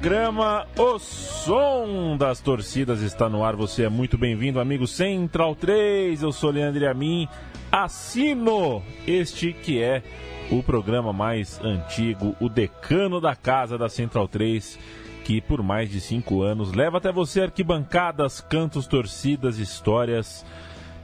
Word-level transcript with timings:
programa 0.00 0.64
O 0.76 0.96
Som 1.00 2.16
das 2.16 2.40
Torcidas 2.40 3.02
está 3.02 3.28
no 3.28 3.42
ar. 3.42 3.56
Você 3.56 3.82
é 3.82 3.88
muito 3.88 4.16
bem-vindo, 4.16 4.60
amigo 4.60 4.86
Central 4.86 5.56
3. 5.56 6.22
Eu 6.22 6.30
sou 6.30 6.50
Leandro 6.50 6.88
Amin. 6.88 7.28
Assino 7.70 8.80
este 9.08 9.52
que 9.52 9.82
é 9.82 10.04
o 10.52 10.62
programa 10.62 11.12
mais 11.12 11.60
antigo, 11.64 12.36
o 12.40 12.48
decano 12.48 13.20
da 13.20 13.34
casa 13.34 13.76
da 13.76 13.88
Central 13.88 14.28
3, 14.28 14.78
que 15.24 15.40
por 15.40 15.64
mais 15.64 15.90
de 15.90 16.00
cinco 16.00 16.42
anos 16.42 16.72
leva 16.72 16.98
até 16.98 17.10
você 17.10 17.40
arquibancadas, 17.40 18.40
cantos, 18.40 18.86
torcidas, 18.86 19.58
histórias 19.58 20.46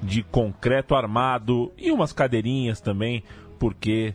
de 0.01 0.23
concreto 0.23 0.95
armado 0.95 1.73
e 1.77 1.91
umas 1.91 2.13
cadeirinhas 2.13 2.81
também, 2.81 3.25
porque 3.59 4.15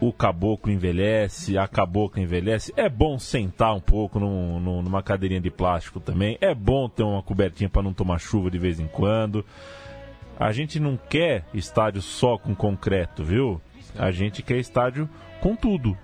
o 0.00 0.12
caboclo 0.12 0.72
envelhece, 0.72 1.58
a 1.58 1.66
cabocla 1.66 2.22
envelhece. 2.22 2.72
É 2.76 2.88
bom 2.88 3.18
sentar 3.18 3.74
um 3.74 3.80
pouco 3.80 4.20
num, 4.20 4.60
num, 4.60 4.82
numa 4.82 5.02
cadeirinha 5.02 5.40
de 5.40 5.50
plástico 5.50 5.98
também. 5.98 6.38
É 6.40 6.54
bom 6.54 6.88
ter 6.88 7.02
uma 7.02 7.22
cobertinha 7.22 7.68
para 7.68 7.82
não 7.82 7.92
tomar 7.92 8.18
chuva 8.18 8.50
de 8.50 8.58
vez 8.58 8.78
em 8.78 8.86
quando. 8.86 9.44
A 10.38 10.52
gente 10.52 10.78
não 10.78 10.96
quer 10.96 11.44
estádio 11.52 12.00
só 12.00 12.38
com 12.38 12.54
concreto, 12.54 13.24
viu? 13.24 13.60
A 13.98 14.12
gente 14.12 14.40
quer 14.40 14.58
estádio 14.58 15.08
com 15.40 15.56
tudo, 15.56 15.96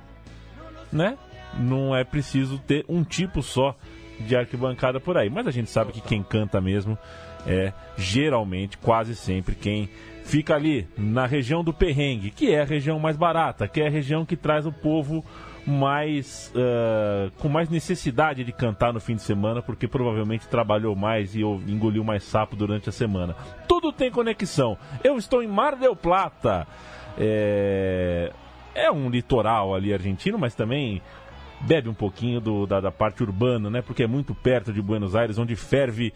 né? 0.92 1.17
Não 1.56 1.95
é 1.95 2.03
preciso 2.03 2.59
ter 2.59 2.84
um 2.89 3.05
tipo 3.05 3.42
só 3.42 3.77
de 4.19 4.34
arquibancada 4.34 4.98
por 4.98 5.17
aí. 5.17 5.31
Mas 5.31 5.47
a 5.47 5.53
gente 5.53 5.70
sabe 5.70 5.92
que 5.92 6.00
quem 6.00 6.20
canta 6.20 6.61
mesmo 6.61 6.98
é 7.47 7.73
geralmente, 7.97 8.78
quase 8.78 9.14
sempre, 9.14 9.55
quem 9.55 9.89
fica 10.25 10.55
ali 10.55 10.89
na 10.97 11.27
região 11.27 11.62
do 11.62 11.73
perrengue, 11.73 12.31
que 12.31 12.53
é 12.53 12.62
a 12.62 12.64
região 12.64 12.98
mais 12.98 13.17
barata, 13.17 13.69
que 13.69 13.81
é 13.81 13.87
a 13.87 13.91
região 13.91 14.25
que 14.25 14.37
traz 14.37 14.67
o 14.67 14.73
povo 14.73 15.25
mais 15.67 16.53
uh, 16.55 17.31
com 17.39 17.48
mais 17.48 17.69
necessidade 17.70 18.45
de 18.45 18.53
cantar 18.53 18.92
no 18.92 19.00
fim 19.00 19.15
de 19.15 19.22
semana, 19.22 19.62
porque 19.62 19.89
provavelmente 19.89 20.47
trabalhou 20.47 20.95
mais 20.95 21.34
e 21.34 21.42
engoliu 21.42 22.05
mais 22.05 22.22
sapo 22.25 22.55
durante 22.55 22.89
a 22.89 22.92
semana. 22.92 23.34
Tudo 23.67 23.92
tem 23.92 24.11
conexão. 24.11 24.77
Eu 25.03 25.17
estou 25.17 25.42
em 25.42 25.48
Mar 25.48 25.77
del 25.77 25.97
Plata. 25.97 26.67
É, 27.17 28.33
é 28.75 28.91
um 28.91 29.09
litoral 29.09 29.75
ali 29.75 29.92
argentino, 29.92 30.39
mas 30.39 30.55
também 30.55 31.00
bebe 31.61 31.89
um 31.89 31.95
pouquinho 31.95 32.41
do, 32.41 32.66
da, 32.66 32.81
da 32.81 32.93
parte 32.93 33.22
urbana, 33.22 33.71
né? 33.71 33.81
Porque 33.81 34.03
é 34.03 34.06
muito 34.06 34.34
perto 34.34 34.72
de 34.72 34.83
Buenos 34.83 35.15
Aires, 35.15 35.38
onde 35.38 35.56
ferve 35.56 36.12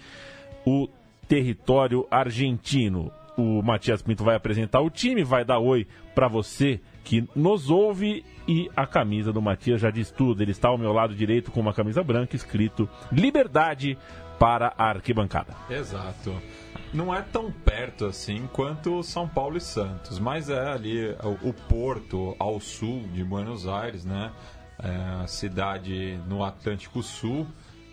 o 0.67 0.89
território 1.29 2.07
argentino 2.11 3.13
o 3.39 3.63
Matias 3.63 4.03
Pinto 4.03 4.25
vai 4.25 4.35
apresentar 4.35 4.81
o 4.81 4.91
time, 4.91 5.23
vai 5.23 5.45
dar 5.45 5.61
oi 5.61 5.87
para 6.13 6.27
você 6.27 6.81
que 7.05 7.27
nos 7.37 7.71
ouve 7.71 8.25
e 8.49 8.69
a 8.77 8.85
camisa 8.85 9.33
do 9.33 9.41
Matias 9.41 9.81
já 9.81 9.91
diz 9.91 10.11
tudo. 10.11 10.43
Ele 10.43 10.51
está 10.51 10.69
ao 10.69 10.77
meu 10.77 10.93
lado 10.93 11.15
direito 11.15 11.53
com 11.53 11.61
uma 11.61 11.73
camisa 11.73 12.03
branca 12.03 12.35
escrito 12.35 12.89
Liberdade 13.13 13.97
para 14.41 14.75
a 14.77 14.89
arquibancada. 14.89 15.55
Exato. 15.71 16.35
Não 16.93 17.15
é 17.15 17.23
tão 17.23 17.53
perto 17.53 18.07
assim 18.07 18.49
quanto 18.53 19.03
São 19.05 19.29
Paulo 19.29 19.57
e 19.57 19.61
Santos, 19.61 20.19
mas 20.19 20.51
é 20.51 20.73
ali 20.73 21.15
o, 21.43 21.53
Porto 21.53 22.35
ao 22.41 22.59
sul 22.59 23.05
de 23.13 23.23
Buenos 23.23 23.69
Aires, 23.69 24.05
né? 24.05 24.33
É 24.81 25.27
cidade 25.27 26.19
no 26.27 26.43
Atlântico 26.43 27.03
Sul, 27.03 27.47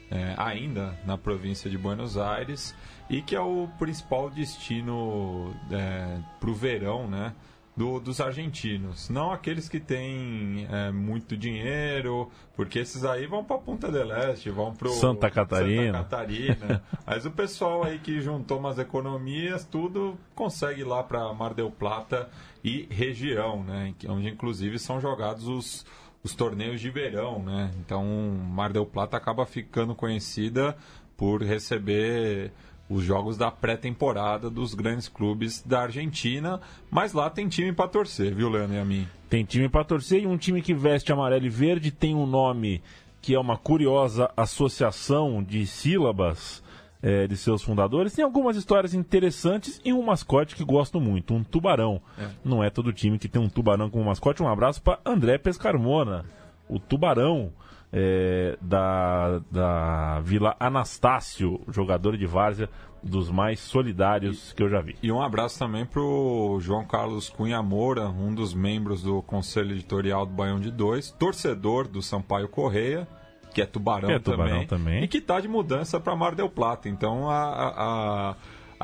é, 0.10 0.34
ainda 0.38 0.98
na 1.06 1.18
província 1.18 1.70
de 1.70 1.78
Buenos 1.78 2.18
Aires 2.18 2.76
e 3.10 3.22
que 3.22 3.36
é 3.36 3.40
o 3.40 3.68
principal 3.78 4.30
destino 4.30 5.54
é, 5.72 6.18
para 6.40 6.50
o 6.50 6.54
verão, 6.54 7.08
né? 7.08 7.34
Do, 7.76 8.00
dos 8.00 8.22
argentinos, 8.22 9.10
não 9.10 9.34
aqueles 9.34 9.68
que 9.68 9.82
têm 9.82 10.66
é, 10.72 10.92
muito 10.94 11.36
dinheiro, 11.36 12.32
porque 12.56 12.80
esses 12.80 13.04
aí 13.04 13.28
vão 13.28 13.44
para 13.44 13.58
Punta 13.58 13.92
del 13.92 14.16
Este, 14.32 14.50
vão 14.50 14.74
para 14.74 14.88
Santa 14.92 15.30
Catarina. 15.30 15.98
Santa 15.98 16.04
Catarina. 16.06 16.82
Mas 17.06 17.26
o 17.26 17.32
pessoal 17.32 17.84
aí 17.84 18.00
que 18.00 18.22
juntou 18.22 18.60
umas 18.60 18.80
economias, 18.80 19.66
tudo 19.66 20.18
consegue 20.34 20.82
ir 20.82 20.84
lá 20.86 21.04
para 21.04 21.34
Mar 21.34 21.54
del 21.54 21.70
Plata 21.70 22.30
e 22.64 22.88
região, 22.90 23.62
né? 23.62 23.94
Onde 24.08 24.30
inclusive 24.30 24.80
são 24.80 25.02
jogados 25.02 25.46
os, 25.46 25.86
os 26.24 26.34
torneios 26.34 26.80
de 26.80 26.90
verão, 26.90 27.44
né? 27.44 27.72
Então 27.86 28.06
Mar 28.52 28.72
del 28.72 28.86
Plata 28.86 29.18
acaba 29.18 29.46
ficando 29.46 29.94
conhecida 29.94 30.78
por 31.18 31.44
receber 31.44 32.54
os 32.90 33.04
jogos 33.04 33.38
da 33.38 33.50
pré-temporada 33.50 34.50
dos 34.50 34.74
grandes 34.74 35.08
clubes 35.08 35.62
da 35.62 35.82
Argentina, 35.82 36.62
mas 36.92 37.14
lá 37.14 37.30
tem 37.30 37.48
time 37.48 37.74
para 37.74 37.88
torcer, 37.88 38.34
viu, 38.34 38.50
Leandro 38.50 38.76
e 38.76 38.80
a 38.80 38.86
mim? 38.86 39.08
Tem 39.30 39.44
time 39.44 39.68
para 39.68 39.84
torcer 39.84 40.24
e 40.24 40.28
um 40.28 40.38
time 40.38 40.62
que 40.62 40.74
veste 40.74 41.12
amarelo 41.12 41.46
e 41.46 41.50
verde 41.50 41.92
tem 41.92 42.16
um 42.16 42.26
nome 42.26 42.82
que 43.22 43.34
é 43.34 43.40
uma 43.40 43.58
curiosa 43.58 44.30
associação 44.38 45.42
de 45.42 45.66
sílabas 45.66 46.64
é, 47.02 47.28
de 47.28 47.36
seus 47.36 47.64
fundadores. 47.64 48.14
Tem 48.14 48.24
algumas 48.24 48.56
histórias 48.56 48.94
interessantes 48.94 49.82
e 49.84 49.92
um 49.92 50.04
mascote 50.04 50.56
que 50.56 50.64
gosto 50.64 51.02
muito, 51.02 51.34
um 51.34 51.44
tubarão. 51.44 52.00
É. 52.20 52.28
Não 52.44 52.64
é 52.64 52.70
todo 52.70 52.94
time 52.94 53.18
que 53.18 53.28
tem 53.28 53.42
um 53.42 53.50
tubarão 53.50 53.90
como 53.90 54.06
mascote. 54.06 54.44
Um 54.44 54.48
abraço 54.48 54.82
para 54.82 55.00
André 55.04 55.40
Pescarmona, 55.40 56.24
o 56.70 56.80
tubarão 56.80 57.52
é, 57.98 58.58
da, 58.62 59.40
da 59.50 60.20
Vila 60.20 60.54
Anastácio, 60.60 61.62
jogador 61.70 62.18
de 62.18 62.26
várzea 62.26 62.70
dos 63.02 63.32
mais 63.32 63.62
solidários 63.62 64.52
que 64.52 64.62
eu 64.62 64.70
já 64.70 64.82
vi. 64.82 64.98
E 65.02 65.12
um 65.12 65.22
abraço 65.22 65.58
também 65.58 65.86
para 65.86 66.02
o 66.02 66.60
João 66.60 66.86
Carlos 66.86 67.30
Cunha 67.30 67.62
Moura, 67.62 68.10
um 68.10 68.34
dos 68.34 68.54
membros 68.54 69.02
do 69.02 69.22
Conselho 69.22 69.72
Editorial 69.72 70.26
do 70.26 70.34
Baião 70.34 70.60
de 70.60 70.72
Dois, 70.72 71.10
torcedor 71.12 71.88
do 71.88 72.02
Sampaio 72.02 72.50
Correia, 72.50 73.08
que 73.54 73.62
é 73.62 73.66
tubarão, 73.66 74.10
que 74.10 74.16
é 74.16 74.20
tubarão 74.20 74.46
também, 74.46 74.68
também, 74.68 75.04
e 75.04 75.08
que 75.08 75.20
está 75.20 75.40
de 75.40 75.48
mudança 75.48 75.98
para 75.98 76.16
Mar 76.16 76.36
del 76.36 76.50
Plata. 76.50 76.90
Então 76.90 77.30
a, 77.30 77.44
a 77.44 78.30
a 78.32 78.36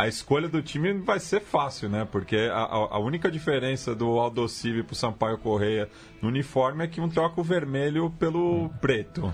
escolha 0.07 0.47
do 0.47 0.61
time 0.61 0.93
vai 0.93 1.19
ser 1.19 1.41
fácil, 1.41 1.89
né? 1.89 2.07
Porque 2.09 2.49
a, 2.51 2.61
a 2.61 2.99
única 2.99 3.29
diferença 3.29 3.93
do 3.93 4.19
Aldocive 4.19 4.83
pro 4.83 4.95
Sampaio 4.95 5.37
Correia 5.37 5.89
no 6.21 6.29
uniforme 6.29 6.83
é 6.83 6.87
que 6.87 7.01
um 7.01 7.09
troca 7.09 7.41
o 7.41 7.43
vermelho 7.43 8.09
pelo 8.11 8.69
preto. 8.81 9.33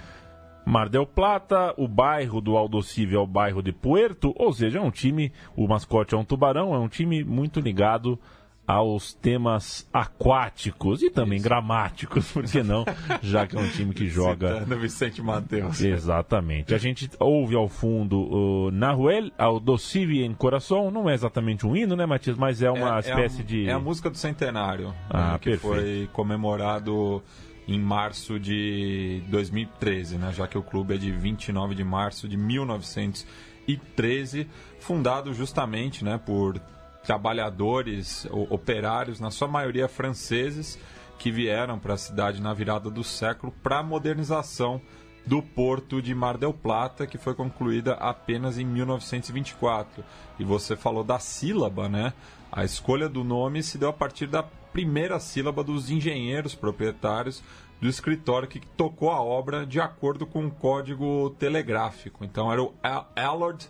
Mar 0.66 0.90
del 0.90 1.06
Plata, 1.06 1.74
o 1.78 1.88
bairro 1.88 2.42
do 2.42 2.58
Aldocive 2.58 3.16
é 3.16 3.20
o 3.20 3.26
bairro 3.26 3.64
de 3.64 3.72
Puerto, 3.72 4.34
ou 4.36 4.52
seja, 4.52 4.80
é 4.80 4.82
um 4.82 4.92
time, 4.92 5.32
o 5.56 5.66
mascote 5.66 6.14
é 6.14 6.18
um 6.18 6.26
tubarão, 6.26 6.76
é 6.76 6.78
um 6.78 6.90
time 6.90 7.24
muito 7.24 7.62
ligado 7.62 8.20
aos 8.68 9.14
temas 9.14 9.88
aquáticos 9.94 11.02
e 11.02 11.10
também 11.10 11.38
Isso. 11.38 11.46
gramáticos, 11.46 12.30
por 12.34 12.44
que 12.44 12.62
não? 12.62 12.84
Já 13.22 13.48
que 13.48 13.56
é 13.56 13.60
um 13.60 13.70
time 13.70 13.94
que 13.94 14.10
joga. 14.12 14.60
Citando 14.60 14.78
Vicente 14.78 15.22
Matheus. 15.22 15.80
Exatamente. 15.80 16.76
A 16.76 16.78
gente 16.78 17.10
ouve 17.18 17.56
ao 17.56 17.70
fundo 17.70 18.20
o 18.20 18.70
Nahuel, 18.72 19.32
ao 19.38 19.58
Docive 19.58 20.22
em 20.22 20.34
Coração. 20.34 20.92
Não 20.92 21.10
é 21.10 21.14
exatamente 21.14 21.66
um 21.66 21.78
hino, 21.78 21.96
né, 21.96 22.06
Matias? 22.06 22.36
Mas 22.36 22.62
é 22.62 22.70
uma 22.70 22.98
é, 22.98 23.00
espécie 23.00 23.40
é 23.40 23.44
a, 23.44 23.46
de. 23.46 23.70
É 23.70 23.72
a 23.72 23.80
música 23.80 24.10
do 24.10 24.18
centenário, 24.18 24.94
ah, 25.10 25.32
né, 25.32 25.40
que 25.40 25.52
perfeito. 25.52 25.62
foi 25.62 26.10
comemorado 26.12 27.24
em 27.68 27.80
março 27.80 28.38
de 28.38 29.24
2013, 29.30 30.18
né? 30.18 30.34
Já 30.34 30.46
que 30.46 30.58
o 30.58 30.64
clube 30.64 30.96
é 30.96 30.98
de 30.98 31.10
29 31.12 31.74
de 31.74 31.86
março 31.86 32.28
de 32.28 32.36
1913, 32.36 34.46
fundado 34.80 35.34
justamente, 35.34 36.04
né, 36.04 36.20
por 36.24 36.60
trabalhadores, 37.08 38.28
operários, 38.50 39.22
na 39.22 39.32
sua 39.32 39.48
maioria 39.48 39.88
franceses, 39.88 40.78
que 41.18 41.32
vieram 41.32 41.80
para 41.80 41.94
a 41.94 41.98
cidade 41.98 42.42
na 42.42 42.54
virada 42.54 42.90
do 42.92 43.02
século 43.02 43.54
para 43.64 43.80
a 43.80 43.84
modernização 43.84 44.82
do 45.26 45.42
porto 45.42 46.02
de 46.02 46.14
Mar 46.14 46.38
del 46.38 46.54
Plata, 46.54 47.08
que 47.08 47.18
foi 47.18 47.34
concluída 47.34 47.94
apenas 47.94 48.58
em 48.58 48.66
1924. 48.66 50.04
E 50.38 50.44
você 50.44 50.76
falou 50.76 51.02
da 51.02 51.18
sílaba, 51.18 51.88
né? 51.88 52.12
A 52.52 52.66
escolha 52.66 53.08
do 53.08 53.24
nome 53.24 53.64
se 53.64 53.78
deu 53.78 53.88
a 53.88 53.94
partir 53.94 54.28
da 54.28 54.44
primeira 54.44 55.18
sílaba 55.18 55.64
dos 55.64 55.90
engenheiros 55.90 56.56
proprietários 56.56 57.42
do 57.80 57.88
escritório 57.88 58.50
que 58.50 58.60
tocou 58.60 59.12
a 59.12 59.22
obra 59.22 59.66
de 59.66 59.80
acordo 59.80 60.26
com 60.26 60.46
o 60.46 60.52
código 60.52 61.30
telegráfico. 61.40 62.26
Então 62.26 62.52
era 62.52 62.62
o 62.62 62.74
Allard, 63.16 63.66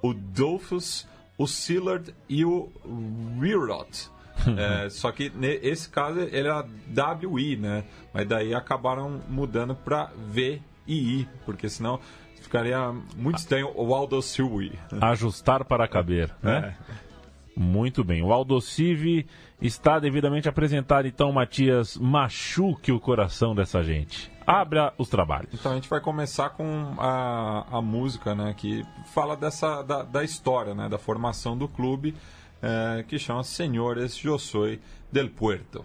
o 0.00 0.14
Dolphus 0.14 1.06
o 1.36 1.46
Sillard 1.46 2.14
e 2.28 2.44
o 2.44 2.70
Wirot. 3.38 4.10
é, 4.56 4.90
só 4.90 5.10
que 5.10 5.30
nesse 5.30 5.88
caso 5.88 6.20
ele 6.20 6.48
era 6.48 6.66
WI, 7.22 7.56
né? 7.56 7.84
Mas 8.12 8.28
daí 8.28 8.54
acabaram 8.54 9.22
mudando 9.28 9.74
para 9.74 10.10
VII, 10.28 11.28
porque 11.44 11.68
senão 11.68 12.00
ficaria 12.40 12.92
muito 13.16 13.38
estranho 13.38 13.72
o 13.74 13.94
Aldo 13.94 14.20
Silwi. 14.22 14.78
Ajustar 15.00 15.64
para 15.64 15.88
caber, 15.88 16.32
né? 16.42 16.76
É. 16.90 17.05
Muito 17.56 18.04
bem. 18.04 18.22
O 18.22 18.32
Aldocive 18.32 19.26
está 19.62 19.98
devidamente 19.98 20.46
apresentado, 20.46 21.08
então, 21.08 21.32
Matias, 21.32 21.96
machuque 21.96 22.92
o 22.92 23.00
coração 23.00 23.54
dessa 23.54 23.82
gente. 23.82 24.30
Abra 24.46 24.92
os 24.98 25.08
trabalhos. 25.08 25.54
Então 25.54 25.72
a 25.72 25.74
gente 25.74 25.88
vai 25.88 26.00
começar 26.00 26.50
com 26.50 26.94
a, 26.98 27.66
a 27.78 27.80
música, 27.80 28.34
né, 28.34 28.54
que 28.54 28.84
fala 29.06 29.34
dessa 29.36 29.82
da, 29.82 30.02
da 30.02 30.22
história, 30.22 30.74
né, 30.74 30.88
da 30.88 30.98
formação 30.98 31.56
do 31.56 31.66
clube, 31.66 32.14
é, 32.62 33.02
que 33.08 33.18
chama 33.18 33.42
Senhores 33.42 34.14
Yo 34.22 34.38
Soy 34.38 34.78
del 35.10 35.30
Puerto. 35.30 35.84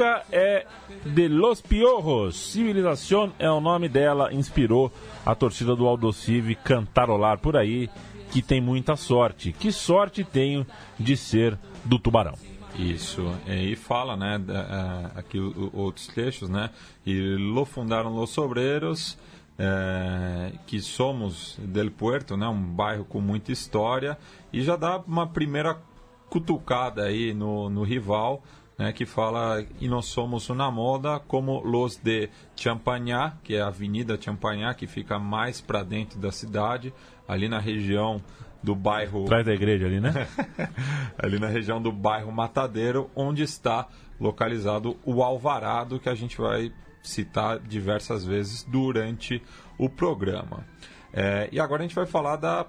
Música 0.00 0.22
é 0.32 0.66
de 1.04 1.28
Los 1.28 1.60
Piojos. 1.60 2.34
Civilização 2.36 3.32
é 3.38 3.50
o 3.50 3.60
nome 3.60 3.88
dela, 3.88 4.32
inspirou 4.32 4.90
a 5.26 5.34
torcida 5.34 5.76
do 5.76 5.86
Aldocive 5.86 6.54
cantarolar 6.54 7.38
por 7.38 7.56
aí, 7.56 7.90
que 8.32 8.40
tem 8.40 8.60
muita 8.60 8.96
sorte. 8.96 9.52
Que 9.52 9.70
sorte 9.70 10.24
tenho 10.24 10.66
de 10.98 11.16
ser 11.16 11.58
do 11.84 11.98
Tubarão. 11.98 12.34
Isso, 12.78 13.22
e 13.46 13.76
fala, 13.76 14.16
né, 14.16 14.40
aqui 15.16 15.38
outros 15.72 16.06
trechos, 16.06 16.48
né, 16.48 16.70
e 17.04 17.36
lo 17.36 17.66
fundaram 17.66 18.14
los 18.14 18.38
obreiros, 18.38 19.18
é, 19.58 20.52
que 20.66 20.80
somos 20.80 21.58
del 21.58 21.90
Puerto, 21.90 22.36
né, 22.38 22.46
um 22.46 22.62
bairro 22.62 23.04
com 23.04 23.20
muita 23.20 23.52
história, 23.52 24.16
e 24.50 24.62
já 24.62 24.76
dá 24.76 24.98
uma 24.98 25.26
primeira 25.26 25.76
cutucada 26.30 27.02
aí 27.02 27.34
no, 27.34 27.68
no 27.68 27.82
rival, 27.82 28.42
né, 28.80 28.94
que 28.94 29.04
fala 29.04 29.62
e 29.78 29.86
nós 29.86 30.06
somos 30.06 30.48
uma 30.48 30.70
moda 30.70 31.20
como 31.20 31.60
los 31.60 31.98
de 31.98 32.30
Champagnat, 32.56 33.36
que 33.44 33.54
é 33.54 33.60
a 33.60 33.66
Avenida 33.66 34.18
Champagnat, 34.18 34.74
que 34.74 34.86
fica 34.86 35.18
mais 35.18 35.60
para 35.60 35.82
dentro 35.82 36.18
da 36.18 36.32
cidade, 36.32 36.90
ali 37.28 37.46
na 37.46 37.58
região 37.58 38.22
do 38.62 38.74
bairro. 38.74 39.24
Atrás 39.24 39.44
da 39.44 39.52
igreja 39.52 39.84
ali, 39.84 40.00
né? 40.00 40.26
ali 41.22 41.38
na 41.38 41.48
região 41.48 41.80
do 41.82 41.92
bairro 41.92 42.32
Matadeiro, 42.32 43.10
onde 43.14 43.42
está 43.42 43.86
localizado 44.18 44.96
o 45.04 45.22
Alvarado, 45.22 46.00
que 46.00 46.08
a 46.08 46.14
gente 46.14 46.38
vai 46.38 46.72
citar 47.02 47.58
diversas 47.58 48.24
vezes 48.24 48.62
durante 48.64 49.42
o 49.76 49.90
programa. 49.90 50.64
É, 51.12 51.50
e 51.52 51.60
agora 51.60 51.82
a 51.82 51.86
gente 51.86 51.94
vai 51.94 52.06
falar 52.06 52.36
da, 52.36 52.66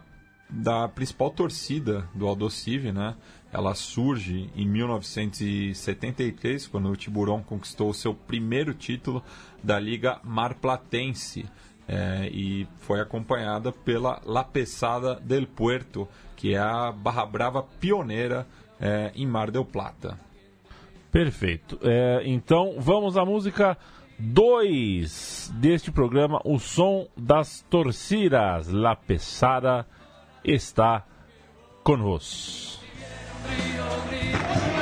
da 0.50 0.90
principal 0.90 1.30
torcida 1.30 2.06
do 2.14 2.28
Aldocive, 2.28 2.92
né? 2.92 3.16
Ela 3.52 3.76
surge 3.76 4.50
em 4.56 4.68
1973, 4.68 6.68
quando 6.68 6.90
o 6.90 6.96
Tiburão 6.96 7.44
conquistou 7.44 7.94
seu 7.94 8.14
primeiro 8.14 8.74
título 8.74 9.24
da 9.64 9.80
Liga 9.80 10.20
Marplatense. 10.24 11.46
É, 11.88 12.30
e 12.32 12.68
foi 12.80 13.02
acompanhada 13.02 13.72
pela 13.72 14.22
La 14.26 14.44
Pesada 14.44 15.16
del 15.16 15.46
Puerto, 15.46 16.08
que 16.38 16.54
é 16.54 16.60
a 16.60 16.92
Barra 16.92 17.26
Brava 17.26 17.64
pioneira 17.64 18.48
é, 18.80 19.12
em 19.16 19.28
Mar 19.28 19.52
del 19.52 19.66
Plata. 19.66 20.18
Perfeito. 21.12 21.78
É, 21.84 22.22
então 22.24 22.76
vamos 22.80 23.18
à 23.18 23.26
música 23.26 23.78
2 24.18 25.52
deste 25.56 25.92
programa, 25.92 26.40
O 26.46 26.60
Som 26.60 27.08
das 27.18 27.66
Torcidas. 27.70 28.70
La 28.70 28.96
Pesada 28.96 29.86
está 30.46 31.06
conosco. 31.84 32.81
Rio 33.48 33.86
Grande. 34.10 34.81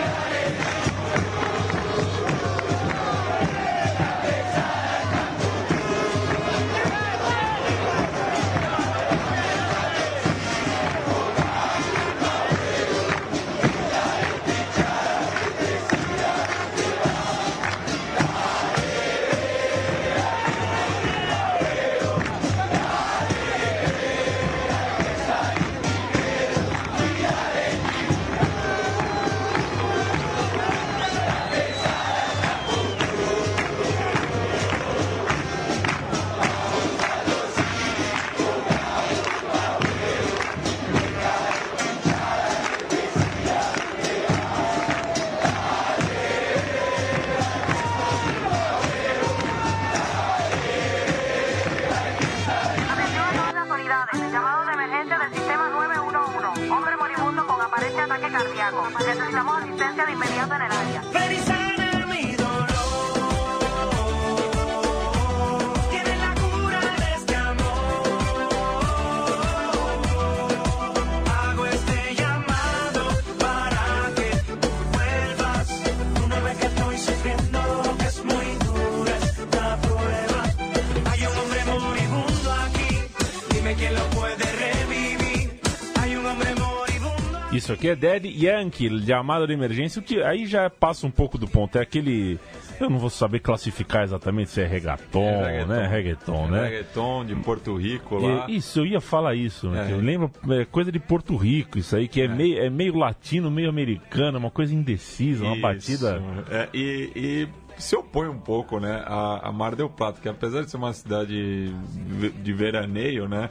É 87.90 87.96
Dead 87.96 88.26
Yankee, 88.26 89.06
chamado 89.06 89.46
de 89.48 89.54
emergência, 89.54 90.00
o 90.00 90.04
que 90.04 90.22
aí 90.22 90.46
já 90.46 90.70
passa 90.70 91.06
um 91.08 91.12
pouco 91.12 91.38
do 91.38 91.48
ponto. 91.48 91.78
É 91.78 91.82
aquele 91.82 92.40
Eu 92.80 92.90
não 92.90 92.98
vou 92.98 93.10
saber 93.10 93.40
classificar 93.40 94.04
exatamente 94.04 94.50
se 94.52 94.62
é 94.62 94.66
reggaeton, 94.66 95.22
É 95.24 95.46
reggaeton. 95.52 95.68
né? 95.68 95.88
Reggaeton, 95.88 96.48
né? 96.48 96.64
Reggaeton 96.64 97.26
de 97.26 97.36
Porto 97.36 97.76
Rico 97.76 98.18
lá. 98.18 98.46
É, 98.48 98.52
isso, 98.52 98.80
eu 98.80 98.86
ia 98.86 99.02
falar 99.02 99.36
isso, 99.36 99.70
né? 99.70 99.90
É. 99.90 99.94
Eu 99.94 100.00
lembro, 100.00 100.32
é, 100.50 100.64
coisa 100.66 100.90
de 100.92 101.00
Porto 101.00 101.36
Rico, 101.36 101.78
isso 101.78 101.96
aí, 101.96 102.08
que 102.08 102.22
é, 102.22 102.28
Meio, 102.28 102.60
é 102.60 102.70
meio 102.70 102.96
latino, 102.96 103.52
meio 103.52 103.70
americano, 103.70 104.38
uma 104.40 104.52
coisa 104.52 104.74
indecisa, 104.74 105.44
uma 105.44 105.54
Isso. 105.54 105.62
batida. 105.62 106.22
É, 106.50 106.70
e, 106.74 107.12
e 107.16 107.48
se 107.82 107.96
opõe 107.96 108.30
um 108.30 108.38
pouco, 108.40 108.80
né, 108.80 109.04
a, 109.06 109.50
a 109.50 109.52
Mar 109.52 109.76
del 109.76 109.90
Plata, 109.90 110.22
que 110.22 110.30
apesar 110.30 110.64
de 110.64 110.70
ser 110.72 110.78
uma 110.78 110.94
cidade 110.94 111.34
de- 111.74 112.30
de 112.30 112.54
veraneio, 112.54 113.28
né, 113.28 113.50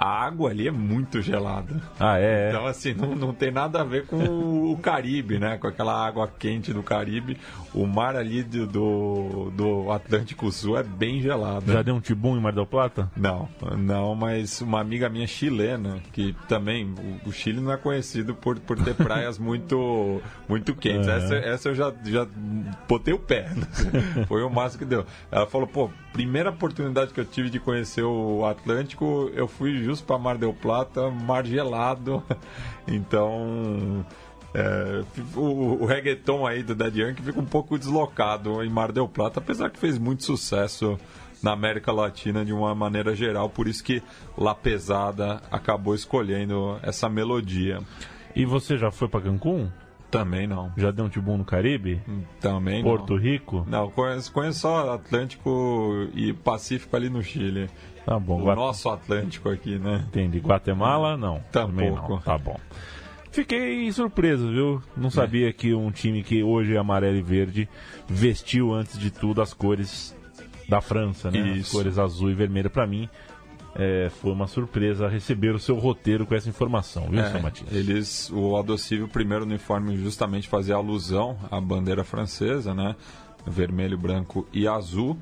a 0.00 0.24
água 0.24 0.48
ali 0.48 0.66
é 0.66 0.70
muito 0.70 1.20
gelada. 1.20 1.78
Ah, 2.00 2.18
é. 2.18 2.46
é. 2.46 2.48
Então, 2.48 2.64
assim, 2.64 2.94
não, 2.94 3.14
não 3.14 3.34
tem 3.34 3.50
nada 3.50 3.82
a 3.82 3.84
ver 3.84 4.06
com 4.06 4.16
o 4.72 4.78
Caribe, 4.78 5.38
né? 5.38 5.58
Com 5.58 5.66
aquela 5.66 6.06
água 6.06 6.26
quente 6.26 6.72
do 6.72 6.82
Caribe. 6.82 7.36
O 7.74 7.86
mar 7.86 8.16
ali 8.16 8.42
do, 8.42 8.66
do, 8.66 9.52
do 9.54 9.92
Atlântico 9.92 10.50
Sul 10.50 10.78
é 10.78 10.82
bem 10.82 11.20
gelado. 11.20 11.70
Já 11.70 11.82
deu 11.82 11.94
um 11.94 12.00
tibum 12.00 12.34
em 12.34 12.40
Mar 12.40 12.54
del 12.54 12.64
Plata? 12.64 13.10
Não, 13.14 13.46
não, 13.76 14.14
mas 14.14 14.62
uma 14.62 14.80
amiga 14.80 15.10
minha 15.10 15.26
chilena, 15.26 16.00
que 16.12 16.34
também, 16.48 16.94
o, 17.24 17.28
o 17.28 17.32
Chile 17.32 17.60
não 17.60 17.70
é 17.70 17.76
conhecido 17.76 18.34
por, 18.34 18.58
por 18.58 18.82
ter 18.82 18.94
praias 18.96 19.38
muito, 19.38 20.22
muito 20.48 20.74
quentes. 20.74 21.08
Uhum. 21.08 21.14
Essa, 21.14 21.34
essa 21.34 21.68
eu 21.68 21.74
já, 21.74 21.92
já 22.04 22.26
botei 22.88 23.12
o 23.12 23.18
pé, 23.18 23.50
né? 23.50 23.66
foi 24.26 24.42
o 24.42 24.48
máximo 24.48 24.78
que 24.78 24.86
deu. 24.86 25.04
Ela 25.30 25.46
falou, 25.46 25.66
pô, 25.66 25.90
primeira 26.12 26.50
oportunidade 26.50 27.12
que 27.12 27.20
eu 27.20 27.24
tive 27.24 27.50
de 27.50 27.60
conhecer 27.60 28.02
o 28.02 28.44
Atlântico, 28.46 29.30
eu 29.34 29.46
fui 29.46 29.89
justo 29.90 30.06
para 30.06 30.18
Mar 30.18 30.38
del 30.38 30.54
Plata, 30.54 31.10
mar 31.10 31.44
gelado, 31.44 32.22
então... 32.86 34.04
é, 34.54 35.04
o, 35.36 35.82
o 35.82 35.86
reggaeton 35.86 36.46
aí 36.46 36.62
do 36.62 36.74
Daddy 36.74 37.02
Yankee 37.02 37.22
fica 37.22 37.40
um 37.40 37.44
pouco 37.44 37.78
deslocado 37.78 38.62
em 38.64 38.68
Mar 38.68 38.92
del 38.92 39.08
Plata, 39.08 39.38
apesar 39.38 39.70
que 39.70 39.78
fez 39.78 39.98
muito 39.98 40.24
sucesso 40.24 40.98
na 41.42 41.52
América 41.52 41.92
Latina 41.92 42.44
de 42.44 42.52
uma 42.52 42.74
maneira 42.74 43.14
geral, 43.14 43.48
por 43.48 43.66
isso 43.66 43.82
que 43.82 44.02
La 44.36 44.54
Pesada 44.54 45.40
acabou 45.50 45.94
escolhendo 45.94 46.78
essa 46.82 47.08
melodia. 47.08 47.80
E 48.34 48.44
você 48.44 48.76
já 48.76 48.90
foi 48.90 49.08
pra 49.08 49.20
Cancún? 49.20 49.70
Também 50.10 50.46
não. 50.46 50.72
Já 50.76 50.90
deu 50.90 51.04
um 51.04 51.08
tibum 51.08 51.36
no 51.36 51.44
Caribe? 51.44 52.00
Também 52.40 52.82
Porto 52.82 53.14
não. 53.14 53.20
Rico? 53.20 53.64
Não, 53.68 53.88
conheço, 53.90 54.32
conheço 54.32 54.60
só 54.60 54.94
Atlântico 54.94 56.08
e 56.14 56.32
Pacífico 56.32 56.96
ali 56.96 57.08
no 57.08 57.22
Chile. 57.22 57.68
Tá 58.04 58.18
bom. 58.18 58.40
O 58.40 58.44
Gua- 58.44 58.56
nosso 58.56 58.88
Atlântico 58.88 59.48
aqui, 59.48 59.78
né? 59.78 60.04
Entendi. 60.08 60.38
Guatemala, 60.38 61.16
não. 61.16 61.40
Também 61.52 61.90
não. 61.90 61.96
Tampouco. 61.96 62.24
Tá 62.24 62.36
bom. 62.38 62.58
Fiquei 63.30 63.92
surpreso, 63.92 64.50
viu? 64.50 64.82
Não 64.96 65.08
sabia 65.10 65.52
que 65.52 65.72
um 65.72 65.90
time 65.92 66.22
que 66.24 66.42
hoje 66.42 66.74
é 66.74 66.78
amarelo 66.78 67.16
e 67.16 67.22
verde 67.22 67.68
vestiu, 68.08 68.72
antes 68.74 68.98
de 68.98 69.10
tudo, 69.12 69.40
as 69.40 69.54
cores 69.54 70.16
da 70.68 70.80
França, 70.80 71.30
né? 71.30 71.40
As 71.52 71.56
Isso. 71.58 71.70
cores 71.72 71.96
azul 71.98 72.30
e 72.30 72.34
vermelho. 72.34 72.68
Pra 72.70 72.86
mim, 72.88 73.08
é, 73.74 74.08
foi 74.10 74.32
uma 74.32 74.46
surpresa 74.46 75.08
receber 75.08 75.54
o 75.54 75.58
seu 75.58 75.76
roteiro 75.78 76.26
com 76.26 76.34
essa 76.34 76.48
informação, 76.48 77.08
viu, 77.08 77.20
É, 77.20 77.40
Matias? 77.40 77.72
eles, 77.72 78.30
o 78.32 78.56
Adocível, 78.56 79.06
primeiro 79.08 79.44
uniforme 79.44 79.96
justamente 79.96 80.48
fazia 80.48 80.74
alusão 80.74 81.38
à 81.50 81.60
bandeira 81.60 82.02
francesa, 82.04 82.74
né? 82.74 82.96
Vermelho, 83.46 83.96
branco 83.96 84.46
e 84.52 84.66
azul. 84.68 85.16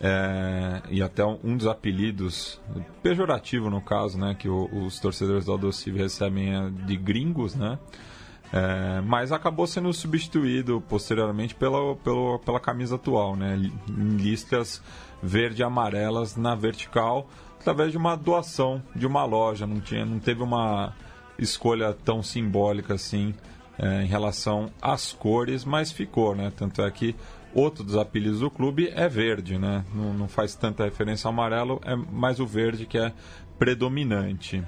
É, 0.00 0.82
e 0.90 1.02
até 1.02 1.24
um, 1.24 1.38
um 1.42 1.56
dos 1.56 1.66
apelidos, 1.66 2.60
pejorativo 3.02 3.70
no 3.70 3.80
caso, 3.80 4.18
né? 4.18 4.34
Que 4.38 4.48
o- 4.48 4.68
os 4.84 5.00
torcedores 5.00 5.46
do 5.46 5.54
Adocível 5.54 6.02
recebem 6.02 6.54
é 6.54 6.68
de 6.70 6.96
gringos, 6.96 7.54
né? 7.54 7.78
É, 8.52 9.00
mas 9.00 9.32
acabou 9.32 9.66
sendo 9.66 9.92
substituído 9.92 10.80
posteriormente 10.88 11.54
pela, 11.54 11.96
pela, 11.96 12.38
pela 12.38 12.60
camisa 12.60 12.96
atual, 12.96 13.34
né? 13.34 13.56
Em 13.88 14.16
listas 14.16 14.82
verde 15.22 15.62
e 15.62 15.64
amarelas 15.64 16.36
na 16.36 16.54
vertical, 16.54 17.28
através 17.64 17.90
de 17.92 17.96
uma 17.96 18.14
doação 18.14 18.82
de 18.94 19.06
uma 19.06 19.24
loja. 19.24 19.66
Não, 19.66 19.80
tinha, 19.80 20.04
não 20.04 20.18
teve 20.18 20.42
uma 20.42 20.92
escolha 21.38 21.94
tão 21.94 22.22
simbólica 22.22 22.94
assim 22.94 23.34
é, 23.78 24.02
em 24.02 24.06
relação 24.06 24.70
às 24.82 25.12
cores, 25.12 25.64
mas 25.64 25.90
ficou, 25.90 26.34
né? 26.36 26.52
Tanto 26.54 26.82
é 26.82 26.90
que 26.90 27.16
outro 27.54 27.82
dos 27.82 27.96
apelidos 27.96 28.40
do 28.40 28.50
clube 28.50 28.92
é 28.94 29.08
verde, 29.08 29.58
né? 29.58 29.82
Não, 29.94 30.12
não 30.12 30.28
faz 30.28 30.54
tanta 30.54 30.84
referência 30.84 31.26
ao 31.26 31.32
amarelo, 31.32 31.80
é 31.84 31.96
mais 31.96 32.38
o 32.38 32.46
verde 32.46 32.84
que 32.84 32.98
é 32.98 33.12
predominante. 33.58 34.62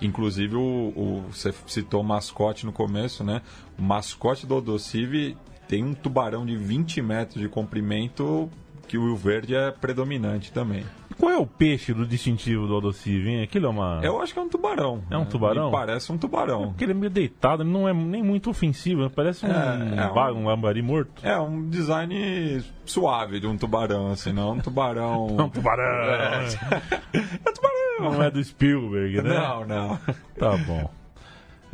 Inclusive, 0.00 0.54
o, 0.56 0.60
o- 0.94 1.24
você 1.32 1.54
citou 1.66 2.00
o 2.02 2.04
mascote 2.04 2.66
no 2.66 2.72
começo, 2.72 3.24
né? 3.24 3.40
O 3.78 3.82
mascote 3.82 4.46
do 4.46 4.56
Odocive 4.56 5.36
tem 5.66 5.82
um 5.84 5.94
tubarão 5.94 6.44
de 6.44 6.56
20 6.56 7.00
metros 7.00 7.40
de 7.40 7.48
comprimento, 7.48 8.50
que 8.86 8.98
o 8.98 9.14
verde 9.16 9.54
é 9.54 9.70
predominante 9.70 10.52
também. 10.52 10.84
E 11.10 11.14
Qual 11.14 11.30
é 11.30 11.36
o 11.38 11.46
peixe 11.46 11.92
do 11.92 12.06
distintivo 12.06 12.66
do 12.66 12.76
Odocive, 12.76 13.28
hein? 13.28 13.42
Aquilo 13.42 13.66
é 13.66 13.68
uma... 13.68 14.00
Eu 14.02 14.20
acho 14.20 14.32
que 14.32 14.38
é 14.38 14.42
um 14.42 14.48
tubarão. 14.48 15.02
É 15.10 15.16
um 15.16 15.20
né? 15.20 15.26
tubarão? 15.30 15.66
Me 15.66 15.72
parece 15.72 16.10
um 16.12 16.18
tubarão. 16.18 16.68
Porque 16.68 16.84
ele 16.84 16.92
é 16.92 16.94
meio 16.94 17.10
deitado, 17.10 17.62
ele 17.62 17.70
não 17.70 17.88
é 17.88 17.92
nem 17.92 18.22
muito 18.22 18.50
ofensivo, 18.50 19.08
parece 19.10 19.44
um, 19.46 19.50
É, 19.50 20.04
é 20.04 20.32
um- 20.32 20.42
um 20.42 20.46
lambari 20.46 20.82
morto. 20.82 21.24
É 21.26 21.38
um 21.38 21.68
design 21.68 22.62
suave 22.84 23.40
de 23.40 23.46
um 23.46 23.56
tubarão, 23.56 24.10
assim, 24.10 24.32
não 24.32 24.52
um 24.52 24.58
tubarão. 24.58 25.26
É 25.38 25.42
um 25.42 25.48
tubarão! 25.48 25.84
É, 25.84 26.44
é 27.14 27.50
um 27.50 27.52
tubarão! 27.52 28.12
Não 28.12 28.22
é 28.22 28.30
do 28.30 28.42
Spielberg, 28.42 29.22
né? 29.22 29.34
Não, 29.34 29.66
não. 29.66 29.98
Tá 30.38 30.56
bom. 30.56 30.90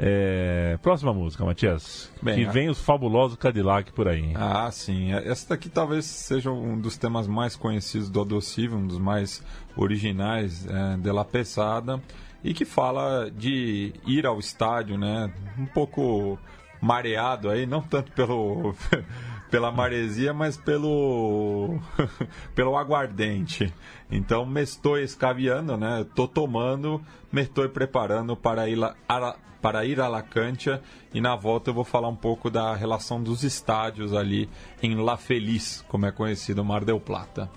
É, 0.00 0.78
Próxima 0.81 1.12
música, 1.12 1.45
Matias. 1.45 2.09
Bem, 2.23 2.37
que 2.37 2.45
a- 2.47 2.50
vem 2.52 2.69
os 2.71 2.81
fabulosos 2.81 3.37
Cadillac 3.37 3.93
por 3.93 4.07
aí. 4.07 4.33
Ah, 4.37 4.71
sim. 4.71 5.12
Essa 5.12 5.49
daqui 5.50 5.69
talvez 5.69 6.05
seja 6.05 6.50
um 6.52 6.78
dos 6.81 6.97
temas 6.97 7.26
mais 7.26 7.57
conhecidos 7.57 8.09
do 8.09 8.21
Adocível, 8.21 8.78
um 8.78 8.87
dos 8.87 8.99
mais 8.99 9.43
originais 9.76 10.67
é, 10.67 10.97
de 10.97 11.11
La 11.11 11.25
Pesada, 11.25 12.00
e 12.45 12.55
que 12.55 12.64
fala 12.64 13.28
de 13.28 13.93
ir 14.07 14.25
ao 14.25 14.38
estádio, 14.38 14.97
né? 14.97 15.33
Um 15.59 15.67
pouco 15.67 16.38
mareado 16.81 17.50
aí, 17.50 17.67
não 17.67 17.83
tanto 17.83 18.12
pelo 18.12 18.73
pela 19.50 19.71
maresia, 19.73 20.33
mas 20.33 20.57
pelo 20.57 21.78
pelo 22.55 22.76
aguardente. 22.76 23.73
Então, 24.11 24.47
me 24.47 24.62
estou 24.62 24.99
escaviando, 24.99 25.76
né? 25.76 26.07
Tô 26.14 26.26
tomando, 26.28 27.00
me 27.33 27.43
estou 27.43 27.69
preparando 27.69 28.37
para 28.37 28.69
ir 28.69 28.76
a- 29.09 29.37
para 29.61 29.85
ir 29.85 30.00
a 30.00 30.07
La 30.07 30.23
e 31.12 31.21
na 31.21 31.35
volta 31.35 31.71
eu 31.71 31.75
vou 31.75 31.83
falar 31.85 32.09
um 32.09 32.14
pouco 32.14 32.49
da 32.49 32.75
relação 32.76 33.21
dos 33.21 33.43
estádios 33.43 34.14
ali 34.14 34.49
em 34.81 34.95
La 34.95 35.17
Feliz, 35.17 35.85
como 35.88 36.07
é 36.07 36.12
conhecido 36.12 36.62
o 36.62 36.64
Mar 36.64 36.85
del 36.85 37.00
Plata. 37.00 37.50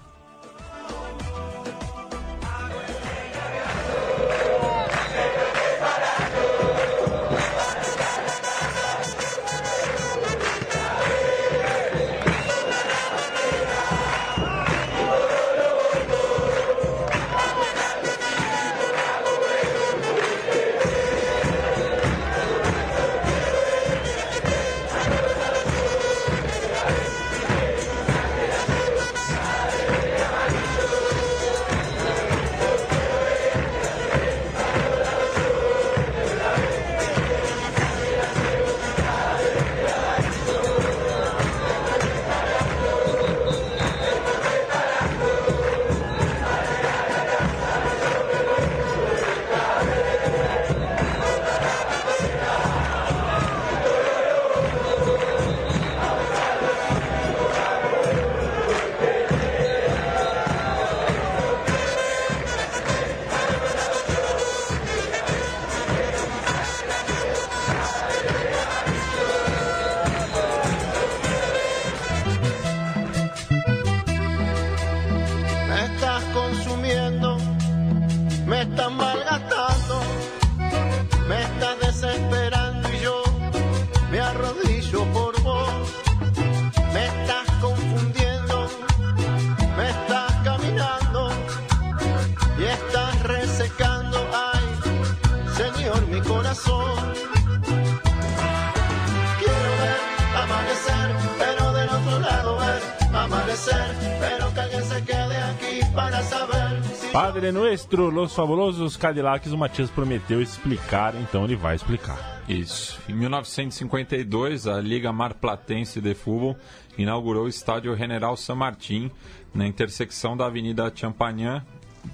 Nuestro, 107.51 108.09
Los 108.09 108.33
Fabulosos 108.33 108.95
Cadillacs, 108.95 109.51
o 109.51 109.57
Matias 109.57 109.89
prometeu 109.89 110.41
explicar, 110.41 111.13
então 111.15 111.43
ele 111.43 111.55
vai 111.55 111.75
explicar. 111.75 112.41
Isso. 112.47 112.99
Em 113.09 113.13
1952, 113.13 114.67
a 114.67 114.79
Liga 114.79 115.11
Marplatense 115.11 115.99
de 115.99 116.13
Futebol 116.13 116.55
inaugurou 116.97 117.45
o 117.45 117.49
estádio 117.49 117.95
General 117.95 118.37
San 118.37 118.55
Martín, 118.55 119.11
na 119.53 119.67
intersecção 119.67 120.37
da 120.37 120.45
Avenida 120.45 120.91
Champagnat 120.93 121.63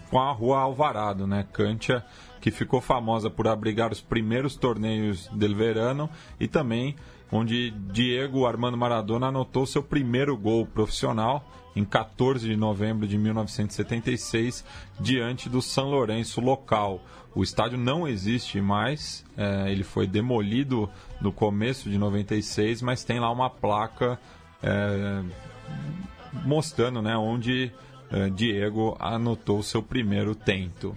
com 0.09 0.19
a 0.19 0.31
Rua 0.31 0.59
Alvarado, 0.59 1.27
né? 1.27 1.45
Cantia, 1.53 2.03
que 2.41 2.51
ficou 2.51 2.81
famosa 2.81 3.29
por 3.29 3.47
abrigar 3.47 3.91
os 3.91 4.01
primeiros 4.01 4.55
torneios 4.55 5.27
del 5.33 5.55
verano 5.55 6.09
e 6.39 6.47
também 6.47 6.95
onde 7.31 7.71
Diego 7.91 8.45
Armando 8.45 8.77
Maradona 8.77 9.27
anotou 9.27 9.65
seu 9.65 9.83
primeiro 9.83 10.37
gol 10.37 10.65
profissional 10.65 11.45
em 11.75 11.85
14 11.85 12.47
de 12.47 12.55
novembro 12.55 13.07
de 13.07 13.17
1976, 13.17 14.65
diante 14.99 15.47
do 15.47 15.61
São 15.61 15.89
Lourenço 15.89 16.41
local. 16.41 16.99
O 17.35 17.43
estádio 17.43 17.77
não 17.77 18.07
existe 18.07 18.59
mais, 18.59 19.23
é, 19.37 19.71
ele 19.71 19.83
foi 19.83 20.07
demolido 20.07 20.89
no 21.21 21.31
começo 21.31 21.87
de 21.87 21.97
96, 21.97 22.81
mas 22.81 23.03
tem 23.03 23.19
lá 23.19 23.31
uma 23.31 23.49
placa 23.49 24.19
é, 24.63 25.21
mostrando 26.45 26.99
né, 26.99 27.15
onde 27.15 27.71
é, 28.09 28.29
Diego 28.29 28.97
anotou 28.99 29.61
seu 29.61 29.83
primeiro 29.83 30.33
tento. 30.33 30.95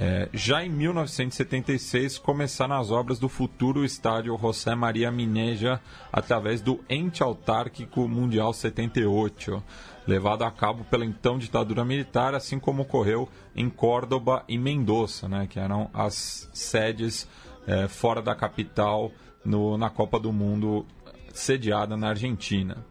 É, 0.00 0.28
já 0.32 0.64
em 0.64 0.70
1976 0.70 2.18
começaram 2.18 2.76
as 2.76 2.92
obras 2.92 3.18
do 3.18 3.28
futuro 3.28 3.84
estádio 3.84 4.38
José 4.38 4.72
Maria 4.76 5.10
Mineja 5.10 5.80
através 6.12 6.60
do 6.60 6.78
Ente 6.88 7.20
Autárquico 7.20 8.06
Mundial 8.06 8.52
78 8.52 9.60
levado 10.06 10.44
a 10.44 10.52
cabo 10.52 10.84
pela 10.84 11.04
então 11.04 11.36
ditadura 11.36 11.84
militar, 11.84 12.32
assim 12.32 12.60
como 12.60 12.82
ocorreu 12.82 13.28
em 13.54 13.68
Córdoba 13.68 14.44
e 14.48 14.56
Mendoza, 14.56 15.28
né, 15.28 15.46
que 15.46 15.58
eram 15.58 15.90
as 15.92 16.48
sedes 16.54 17.28
é, 17.66 17.88
fora 17.88 18.22
da 18.22 18.34
capital 18.34 19.10
no, 19.44 19.76
na 19.76 19.90
Copa 19.90 20.18
do 20.18 20.32
Mundo 20.32 20.86
sediada 21.34 21.96
na 21.96 22.10
Argentina. 22.10 22.86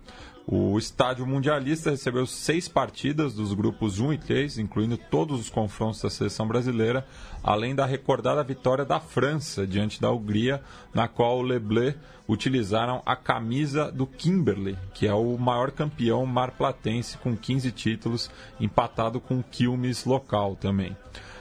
O 0.49 0.77
estádio 0.77 1.27
mundialista 1.27 1.89
recebeu 1.89 2.25
seis 2.25 2.69
partidas 2.69 3.33
dos 3.33 3.53
grupos 3.53 3.99
1 3.99 4.13
e 4.13 4.17
3, 4.17 4.59
incluindo 4.59 4.95
todos 4.97 5.41
os 5.41 5.49
confrontos 5.49 6.01
da 6.01 6.09
seleção 6.09 6.47
brasileira, 6.47 7.05
além 7.43 7.75
da 7.75 7.85
recordada 7.85 8.41
vitória 8.45 8.85
da 8.85 8.97
França 8.97 9.67
diante 9.67 9.99
da 9.99 10.09
Hungria, 10.09 10.63
na 10.93 11.05
qual 11.05 11.39
o 11.39 11.41
Leblé 11.41 11.95
utilizaram 12.29 13.03
a 13.05 13.13
camisa 13.13 13.91
do 13.91 14.07
Kimberley, 14.07 14.77
que 14.93 15.05
é 15.05 15.13
o 15.13 15.37
maior 15.37 15.69
campeão 15.69 16.25
marplatense 16.25 17.17
com 17.17 17.35
15 17.35 17.69
títulos, 17.73 18.31
empatado 18.57 19.19
com 19.19 19.39
o 19.39 19.43
Quilmes 19.43 20.05
local 20.05 20.55
também 20.55 20.95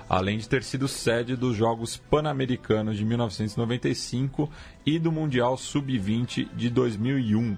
além 0.08 0.38
de 0.38 0.48
ter 0.48 0.62
sido 0.62 0.86
sede 0.86 1.34
dos 1.34 1.56
Jogos 1.56 1.96
Pan-Americanos 1.96 2.96
de 2.96 3.04
1995 3.04 4.48
e 4.84 5.00
do 5.00 5.10
Mundial 5.10 5.56
Sub-20 5.56 6.48
de 6.54 6.70
2001. 6.70 7.56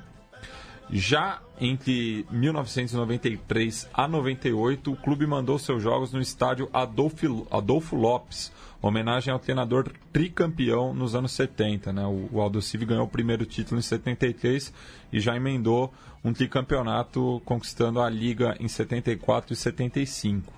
Já 0.91 1.41
entre 1.61 2.25
1993 2.31 3.89
a 3.93 4.09
98, 4.09 4.93
o 4.93 4.97
clube 4.97 5.27
mandou 5.27 5.59
seus 5.59 5.83
jogos 5.83 6.13
no 6.13 6.21
estádio 6.21 6.69
Adolfo, 6.73 7.47
Adolfo 7.51 7.95
Lopes, 7.95 8.51
homenagem 8.81 9.33
ao 9.33 9.39
treinador 9.39 9.91
tricampeão 10.13 10.95
nos 10.95 11.15
anos 11.15 11.33
70. 11.33 11.93
Né? 11.93 12.07
O, 12.07 12.29
o 12.33 12.41
Aldo 12.41 12.63
Civi 12.63 12.87
ganhou 12.87 13.05
o 13.05 13.09
primeiro 13.09 13.45
título 13.45 13.79
em 13.79 13.83
73 13.83 14.73
e 15.13 15.21
já 15.21 15.37
emendou 15.37 15.93
um 16.25 16.33
tricampeonato 16.33 17.43
conquistando 17.45 18.01
a 18.01 18.09
Liga 18.09 18.57
em 18.59 18.69
74 18.69 19.53
e 19.53 19.57
75. 19.57 20.58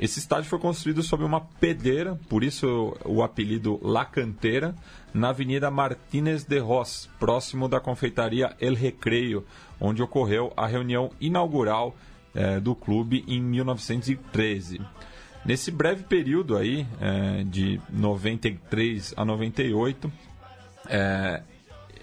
Esse 0.00 0.18
estádio 0.18 0.48
foi 0.48 0.58
construído 0.58 1.02
sob 1.02 1.22
uma 1.22 1.42
pedreira, 1.42 2.18
por 2.26 2.42
isso 2.42 2.96
o 3.04 3.22
apelido 3.22 3.78
La 3.82 4.06
Canteira, 4.06 4.74
na 5.12 5.28
Avenida 5.28 5.70
Martínez 5.70 6.42
de 6.42 6.58
Ross, 6.58 7.10
próximo 7.18 7.68
da 7.68 7.78
confeitaria 7.80 8.56
El 8.58 8.74
Recreio, 8.74 9.44
onde 9.78 10.02
ocorreu 10.02 10.54
a 10.56 10.66
reunião 10.66 11.10
inaugural 11.20 11.94
eh, 12.34 12.58
do 12.60 12.74
clube 12.74 13.22
em 13.28 13.42
1913. 13.42 14.80
Nesse 15.44 15.70
breve 15.70 16.04
período 16.04 16.56
aí, 16.56 16.86
eh, 16.98 17.44
de 17.44 17.78
93 17.90 19.12
a 19.18 19.22
98, 19.22 20.10
eh, 20.88 21.42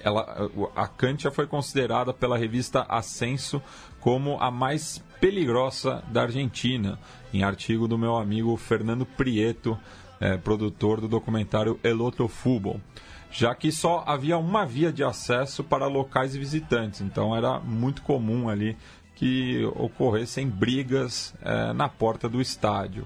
ela, 0.04 0.52
a 0.76 0.88
Cantia 0.88 1.32
foi 1.32 1.48
considerada 1.48 2.14
pela 2.14 2.38
revista 2.38 2.86
Ascenso 2.88 3.60
como 4.08 4.38
a 4.40 4.50
mais 4.50 5.04
peligrosa 5.20 6.02
da 6.10 6.22
Argentina, 6.22 6.98
em 7.34 7.44
artigo 7.44 7.90
do 7.90 7.98
meu 7.98 8.16
amigo 8.16 8.56
Fernando 8.56 9.06
Prieto, 9.06 9.78
é, 10.18 10.38
produtor 10.38 11.02
do 11.02 11.10
documentário 11.10 11.78
El 11.84 12.00
Otro 12.00 12.26
Fútbol, 12.30 12.80
já 13.30 13.54
que 13.54 13.70
só 13.70 14.06
havia 14.08 14.38
uma 14.38 14.66
via 14.66 14.94
de 14.94 15.04
acesso 15.04 15.62
para 15.62 15.88
locais 15.88 16.34
e 16.34 16.40
visitantes, 16.40 17.02
então 17.02 17.36
era 17.36 17.60
muito 17.60 18.02
comum 18.02 18.48
ali 18.48 18.78
que 19.14 19.66
ocorressem 19.76 20.48
brigas 20.48 21.36
é, 21.42 21.74
na 21.74 21.90
porta 21.90 22.30
do 22.30 22.40
estádio. 22.40 23.06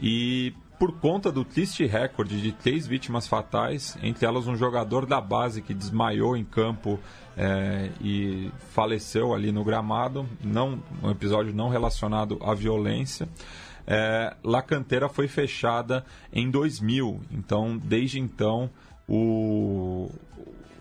E 0.00 0.54
por 0.78 0.92
conta 0.98 1.30
do 1.30 1.44
triste 1.44 1.86
recorde 1.86 2.40
de 2.40 2.52
três 2.52 2.86
vítimas 2.86 3.26
fatais, 3.26 3.96
entre 4.02 4.26
elas 4.26 4.46
um 4.46 4.56
jogador 4.56 5.06
da 5.06 5.20
base 5.20 5.62
que 5.62 5.72
desmaiou 5.72 6.36
em 6.36 6.44
campo 6.44 6.98
é, 7.36 7.90
e 8.00 8.50
faleceu 8.70 9.32
ali 9.34 9.52
no 9.52 9.64
gramado, 9.64 10.28
não, 10.42 10.82
um 11.02 11.10
episódio 11.10 11.54
não 11.54 11.68
relacionado 11.68 12.38
à 12.42 12.54
violência. 12.54 13.28
É, 13.86 14.34
La 14.42 14.62
Canteira 14.62 15.08
foi 15.08 15.28
fechada 15.28 16.04
em 16.32 16.50
2000, 16.50 17.20
então 17.30 17.76
desde 17.76 18.18
então 18.18 18.70
o, 19.08 20.10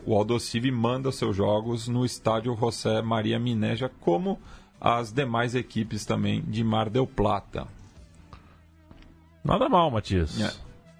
o 0.05 0.15
Aldocive 0.15 0.71
manda 0.71 1.11
seus 1.11 1.35
jogos 1.35 1.87
no 1.87 2.05
estádio 2.05 2.55
José 2.55 3.01
Maria 3.01 3.37
Mineja, 3.37 3.91
como 3.99 4.39
as 4.79 5.11
demais 5.11 5.53
equipes 5.55 6.05
também 6.05 6.41
de 6.41 6.63
Mar 6.63 6.89
del 6.89 7.07
Plata. 7.07 7.67
Nada 9.43 9.67
mal, 9.67 9.91
Matias. 9.91 10.39
É. 10.39 10.51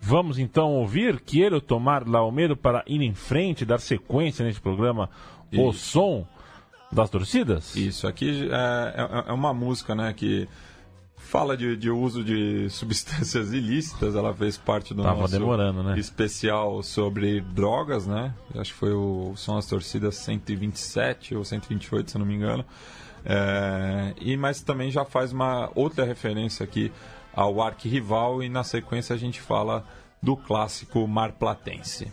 Vamos 0.02 0.38
então 0.38 0.72
ouvir 0.74 1.22
Quero 1.22 1.62
Tomar 1.62 2.06
Laomedo 2.06 2.58
para 2.58 2.84
ir 2.86 3.02
em 3.02 3.14
frente, 3.14 3.64
dar 3.64 3.80
sequência 3.80 4.44
neste 4.44 4.60
programa 4.60 5.10
O 5.56 5.72
Som 5.72 6.28
das 6.92 7.10
Torcidas? 7.10 7.74
Isso, 7.76 8.06
aqui 8.06 8.50
é, 8.52 9.26
é, 9.26 9.30
é 9.30 9.34
uma 9.34 9.54
música 9.54 9.96
né, 9.96 10.14
que 10.14 10.48
fala 11.16 11.56
de, 11.56 11.78
de, 11.78 11.90
uso 11.90 12.22
de 12.22 12.68
substâncias 12.70 13.54
ilícitas, 13.54 14.14
ela 14.14 14.34
fez 14.34 14.58
parte 14.58 14.94
do 14.94 15.02
Tava 15.02 15.22
nosso 15.22 15.34
demorando, 15.34 15.82
né? 15.82 15.98
especial 15.98 16.84
sobre 16.84 17.40
drogas, 17.40 18.06
né? 18.06 18.34
Acho 18.56 18.74
que 18.74 18.80
foi 18.80 18.92
o 18.92 19.34
São 19.38 19.58
as 19.58 19.66
Torcidas 19.66 20.16
127 20.18 21.34
ou 21.36 21.46
128, 21.46 22.12
se 22.12 22.18
não 22.18 22.26
me 22.26 22.36
engano. 22.36 22.66
É, 23.26 24.14
e 24.20 24.36
mas 24.36 24.62
também 24.62 24.92
já 24.92 25.06
faz 25.06 25.32
uma 25.32 25.72
outra 25.76 26.04
referência 26.04 26.64
aqui 26.64 26.92
ao 27.34 27.62
arquirrival 27.62 28.44
e 28.44 28.50
na 28.50 28.64
sequência 28.64 29.16
a 29.16 29.18
gente 29.18 29.42
fala 29.42 29.86
do 30.22 30.38
clássico 30.38 31.06
marplatense. 31.08 32.12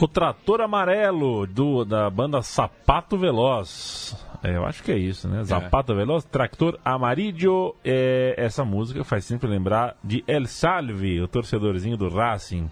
O 0.00 0.08
Trator 0.08 0.62
Amarelo, 0.62 1.46
do, 1.46 1.84
da 1.84 2.08
banda 2.08 2.40
Sapato 2.40 3.18
Veloz. 3.18 4.16
É, 4.42 4.56
eu 4.56 4.64
acho 4.64 4.82
que 4.82 4.90
é 4.90 4.96
isso, 4.96 5.28
né? 5.28 5.44
Zapato 5.44 5.94
Veloz, 5.94 6.24
Tractor 6.24 6.78
Amarillo. 6.82 7.76
É, 7.84 8.34
essa 8.38 8.64
música 8.64 9.04
faz 9.04 9.26
sempre 9.26 9.46
lembrar 9.46 9.94
de 10.02 10.24
El 10.26 10.46
Salve, 10.46 11.20
o 11.20 11.28
torcedorzinho 11.28 11.98
do 11.98 12.08
Racing. 12.08 12.70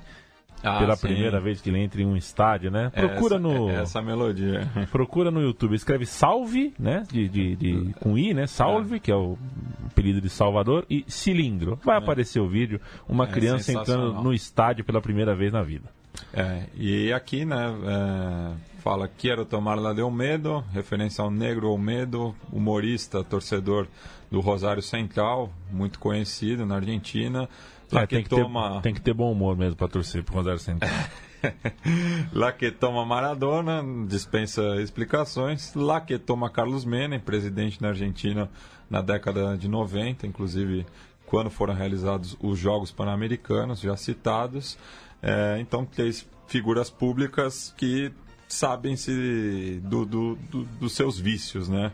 Ah, 0.63 0.79
pela 0.79 0.97
sim. 0.97 1.07
primeira 1.07 1.39
vez 1.39 1.61
que 1.61 1.69
ele 1.71 1.79
entra 1.79 2.03
em 2.03 2.07
um 2.07 2.17
estádio, 2.17 2.71
né? 2.71 2.91
Procura 2.91 3.37
essa, 3.37 3.39
no. 3.39 3.71
Essa 3.71 4.03
melodia. 4.03 4.69
Procura 4.91 5.31
no 5.31 5.41
YouTube, 5.41 5.75
escreve 5.75 6.05
Salve, 6.05 6.75
né? 6.79 7.05
De, 7.13 7.29
de, 7.29 7.55
de- 7.55 7.95
com 8.01 8.19
I, 8.19 8.35
né? 8.35 8.47
Salve, 8.47 8.99
que 8.99 9.13
é 9.13 9.15
o 9.15 9.39
apelido 9.87 10.21
de 10.21 10.29
Salvador, 10.29 10.85
e 10.91 11.05
Cilindro. 11.07 11.79
Vai 11.85 11.99
aparecer 11.99 12.41
o 12.41 12.49
vídeo, 12.49 12.81
uma 13.09 13.25
É 13.25 13.29
criança 13.29 13.71
entrando 13.73 14.15
no 14.15 14.33
estádio 14.33 14.85
pela 14.85 15.01
primeira 15.01 15.35
vez 15.35 15.53
na 15.53 15.63
vida. 15.63 15.91
É, 16.33 16.65
e 16.75 17.13
aqui, 17.13 17.45
né, 17.45 17.57
é, 17.57 18.81
fala 18.81 19.09
Quero 19.09 19.45
tomar 19.45 19.75
la 19.77 19.93
de 19.93 20.03
Olmedo, 20.03 20.65
referência 20.73 21.23
ao 21.23 21.31
Negro 21.31 21.71
Olmedo, 21.71 22.35
humorista, 22.53 23.25
torcedor 23.25 23.87
do 24.31 24.41
Rosário 24.41 24.83
Central, 24.83 25.53
muito 25.71 25.99
conhecido 25.99 26.67
na 26.67 26.77
Argentina. 26.77 27.49
Lá 27.91 28.03
É, 28.03 28.07
que 28.07 28.17
tem, 28.17 28.25
que 28.25 28.31
toma, 28.31 28.77
ter, 28.77 28.83
tem 28.83 28.95
que 28.95 29.01
ter 29.01 29.15
bom 29.15 29.33
humor 29.33 29.57
mesmo 29.57 29.77
pra 29.77 29.89
torcer 29.89 30.23
pro 30.23 30.35
Rosário 30.35 30.61
Central. 30.61 30.91
lá 32.33 32.53
que 32.53 32.71
toma 32.71 33.05
Maradona, 33.07 33.83
dispensa 34.07 34.77
explicações. 34.83 35.75
Lá 35.75 36.01
que 36.01 36.19
toma 36.19 36.51
Carlos 36.51 36.85
Menem, 36.85 37.19
presidente 37.19 37.81
da 37.81 37.89
Argentina 37.89 38.51
na 38.91 39.01
década 39.01 39.57
de 39.57 39.69
90, 39.69 40.27
inclusive 40.27 40.85
quando 41.27 41.51
foram 41.51 41.75
realizados 41.75 42.37
os 42.41 42.59
Jogos 42.59 42.91
Pan-Americanos, 42.91 43.81
já 43.81 43.97
citados. 43.97 44.79
É, 45.23 45.59
então, 45.61 45.85
três 45.85 46.27
figuras 46.47 46.91
públicas 46.91 47.75
que 47.77 48.13
sabem 48.49 48.97
se 48.97 49.81
do, 49.85 50.05
do- 50.07 50.35
do- 50.37 50.65
dos 50.65 50.93
seus 50.95 51.19
vícios, 51.19 51.69
né? 51.69 51.93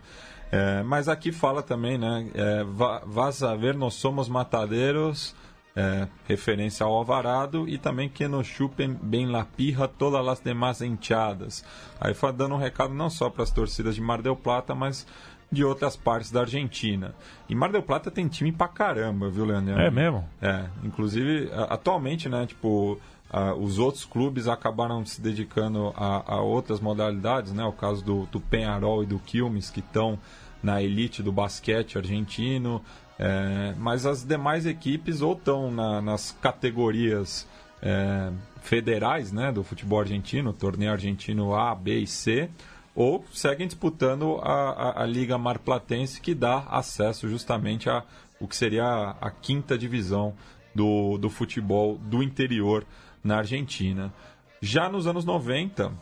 É, 0.52 0.82
mas 0.84 1.08
aqui 1.08 1.32
fala 1.32 1.62
também, 1.62 1.98
né? 1.98 2.28
É, 2.34 2.62
"Va- 2.64 3.02
vas 3.04 3.42
a 3.42 3.56
ver, 3.56 3.74
nós 3.74 3.94
somos 3.94 4.28
matadeiros, 4.28 5.34
é, 5.74 6.06
referência 6.28 6.86
ao 6.86 6.92
Alvarado, 6.94 7.68
e 7.68 7.76
também 7.76 8.08
que 8.08 8.28
nos 8.28 8.46
chupem 8.46 8.92
bem 9.02 9.26
la 9.26 9.44
pirra 9.44 9.88
todas 9.88 10.26
as 10.28 10.40
demais 10.40 10.80
enteadas. 10.80 11.64
Aí 12.00 12.14
foi 12.14 12.32
dando 12.32 12.54
um 12.54 12.58
recado 12.58 12.94
não 12.94 13.10
só 13.10 13.28
para 13.28 13.42
as 13.42 13.50
torcidas 13.50 13.96
de 13.96 14.00
Mar 14.00 14.22
del 14.22 14.36
Plata, 14.36 14.74
mas 14.76 15.04
de 15.50 15.64
outras 15.64 15.96
partes 15.96 16.30
da 16.30 16.40
Argentina. 16.42 17.14
E 17.48 17.54
Mar 17.54 17.72
del 17.72 17.82
Plata 17.82 18.10
tem 18.10 18.28
time 18.28 18.52
pra 18.52 18.68
caramba, 18.68 19.28
viu, 19.28 19.44
Leandro? 19.44 19.80
É 19.80 19.90
mesmo? 19.90 20.28
É, 20.40 20.66
inclusive, 20.84 21.50
atualmente, 21.68 22.28
né, 22.28 22.46
tipo, 22.46 23.00
a- 23.30 23.54
os 23.54 23.78
outros 23.78 24.04
clubes 24.04 24.46
acabaram 24.48 25.04
se 25.04 25.20
dedicando 25.20 25.92
a, 25.96 26.34
a 26.34 26.40
outras 26.40 26.80
modalidades, 26.80 27.52
né, 27.52 27.64
o 27.64 27.72
caso 27.72 28.04
do, 28.04 28.26
do 28.26 28.40
Penharol 28.40 29.02
e 29.02 29.06
do 29.06 29.18
Quilmes, 29.18 29.70
que 29.70 29.80
estão 29.80 30.18
na 30.62 30.82
elite 30.82 31.22
do 31.22 31.30
basquete 31.32 31.98
argentino, 31.98 32.80
é, 33.18 33.74
mas 33.78 34.06
as 34.06 34.24
demais 34.24 34.66
equipes 34.66 35.20
ou 35.20 35.34
estão 35.34 35.70
na- 35.70 36.00
nas 36.02 36.36
categorias 36.40 37.46
é, 37.86 38.32
federais, 38.62 39.30
né, 39.30 39.52
do 39.52 39.62
futebol 39.62 40.00
argentino, 40.00 40.54
torneio 40.54 40.90
argentino 40.92 41.54
A, 41.54 41.74
B 41.74 41.98
e 42.00 42.06
C, 42.06 42.48
ou 42.94 43.22
seguem 43.32 43.66
disputando 43.66 44.38
a, 44.42 44.70
a, 44.70 45.02
a 45.02 45.06
Liga 45.06 45.36
Marplatense, 45.36 46.18
que 46.20 46.34
dá 46.34 46.60
acesso 46.70 47.28
justamente 47.28 47.90
a 47.90 48.02
o 48.40 48.48
que 48.48 48.56
seria 48.56 48.84
a, 48.84 49.10
a 49.20 49.30
quinta 49.30 49.76
divisão 49.76 50.32
do, 50.74 51.18
do 51.18 51.28
futebol 51.28 51.98
do 51.98 52.22
interior 52.22 52.84
na 53.24 53.38
Argentina. 53.38 54.12
Já 54.60 54.88
nos 54.88 55.06
anos 55.06 55.24
90, 55.24 55.92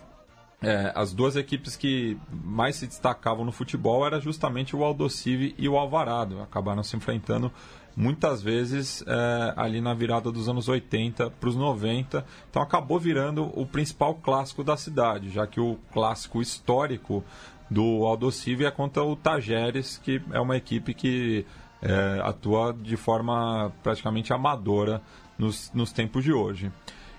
é, 0.62 0.92
as 0.94 1.12
duas 1.12 1.34
equipes 1.34 1.74
que 1.74 2.16
mais 2.30 2.76
se 2.76 2.86
destacavam 2.86 3.44
no 3.44 3.52
futebol 3.52 4.06
era 4.06 4.20
justamente 4.20 4.76
o 4.76 4.84
Aldosivi 4.84 5.54
e 5.58 5.68
o 5.68 5.76
Alvarado. 5.76 6.40
Acabaram 6.40 6.82
se 6.82 6.96
enfrentando 6.96 7.50
muitas 7.96 8.42
vezes 8.42 9.04
é, 9.06 9.54
ali 9.56 9.80
na 9.80 9.92
virada 9.92 10.30
dos 10.30 10.48
anos 10.48 10.68
80 10.68 11.30
para 11.30 11.48
os 11.48 11.56
90. 11.56 12.24
Então 12.48 12.62
acabou 12.62 12.98
virando 12.98 13.50
o 13.58 13.66
principal 13.66 14.14
clássico 14.14 14.62
da 14.62 14.76
cidade, 14.76 15.30
já 15.30 15.46
que 15.46 15.60
o 15.60 15.78
clássico 15.92 16.40
histórico 16.40 17.24
do 17.68 18.04
Aldosivi 18.04 18.64
é 18.64 18.70
contra 18.70 19.02
o 19.02 19.16
Tajeres, 19.16 19.98
que 19.98 20.22
é 20.30 20.40
uma 20.40 20.56
equipe 20.56 20.94
que 20.94 21.44
é, 21.80 22.20
atua 22.22 22.72
de 22.72 22.96
forma 22.96 23.72
praticamente 23.82 24.32
amadora 24.32 25.02
nos, 25.36 25.72
nos 25.74 25.90
tempos 25.92 26.22
de 26.22 26.32
hoje. 26.32 26.70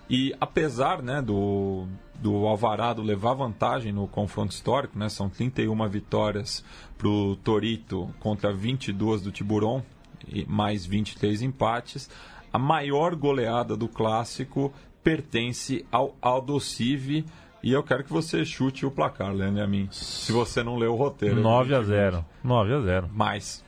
E 0.10 0.36
apesar 0.40 1.02
né, 1.02 1.22
do, 1.22 1.88
do 2.16 2.46
Alvarado 2.46 3.02
levar 3.02 3.34
vantagem 3.34 3.92
no 3.92 4.08
confronto 4.08 4.54
histórico, 4.54 4.98
né, 4.98 5.10
são 5.10 5.30
31 5.30 5.88
vitórias 5.88 6.64
para 6.98 7.08
o 7.08 7.36
Torito 7.38 8.14
contra 8.20 8.54
22 8.54 9.22
do 9.22 9.32
Tiburon, 9.32 9.82
e 10.28 10.46
mais 10.46 10.86
23 10.86 11.42
empates, 11.42 12.10
a 12.52 12.60
maior 12.60 13.16
goleada 13.16 13.76
do 13.76 13.88
clássico 13.88 14.74
pertence 15.04 15.86
ao 15.92 16.16
Aldosivi. 16.22 17.26
E 17.62 17.72
eu 17.72 17.82
quero 17.82 18.04
que 18.04 18.12
você 18.12 18.44
chute 18.46 18.86
o 18.86 18.92
placar, 18.92 19.34
Leandro 19.34 19.60
e 19.60 19.64
a 19.64 19.68
mim. 19.68 19.88
Se 19.92 20.32
você 20.32 20.62
não 20.64 20.78
leu 20.78 20.94
o 20.94 20.98
roteiro. 20.98 21.42
9 21.42 21.76
a 21.76 21.82
0 21.82 22.26
9 22.44 22.74
a 22.74 22.80
0 22.80 23.10
Mais. 23.14 23.64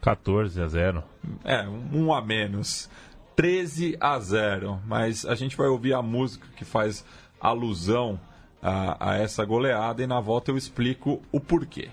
14 0.00 0.62
a 0.62 0.68
0 0.68 1.02
É, 1.44 1.66
um 1.66 2.12
a 2.12 2.20
menos. 2.22 2.90
13 3.36 3.96
a 4.00 4.18
0. 4.18 4.80
Mas 4.86 5.24
a 5.24 5.34
gente 5.34 5.56
vai 5.56 5.68
ouvir 5.68 5.94
a 5.94 6.02
música 6.02 6.46
que 6.56 6.64
faz 6.64 7.04
alusão 7.40 8.18
a, 8.62 9.12
a 9.12 9.16
essa 9.16 9.44
goleada 9.44 10.02
e 10.02 10.06
na 10.06 10.18
volta 10.18 10.50
eu 10.50 10.56
explico 10.56 11.22
o 11.30 11.38
porquê. 11.38 11.90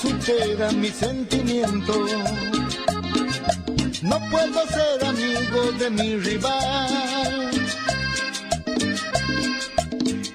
Supera 0.00 0.72
mi 0.72 0.88
sentimiento. 0.88 1.92
No 4.02 4.20
puedo 4.30 4.60
ser 4.68 5.04
amigo 5.04 5.72
de 5.78 5.90
mi 5.90 6.16
rival. 6.18 7.06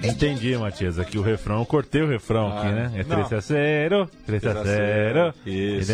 Entendi, 0.04 0.56
Matias. 0.56 0.98
Aqui 0.98 1.16
o 1.18 1.22
refrão, 1.22 1.60
eu 1.60 1.66
cortei 1.66 2.02
o 2.02 2.08
refrão 2.08 2.48
Ah, 2.48 2.58
aqui, 2.60 2.68
né? 2.72 2.92
É 2.94 3.04
não. 3.04 3.24
3 3.24 3.32
a 3.32 3.40
0, 3.40 4.10
3 4.26 4.46
a 4.46 4.52
0. 4.54 4.64
0, 4.64 5.34
isso. 5.46 5.92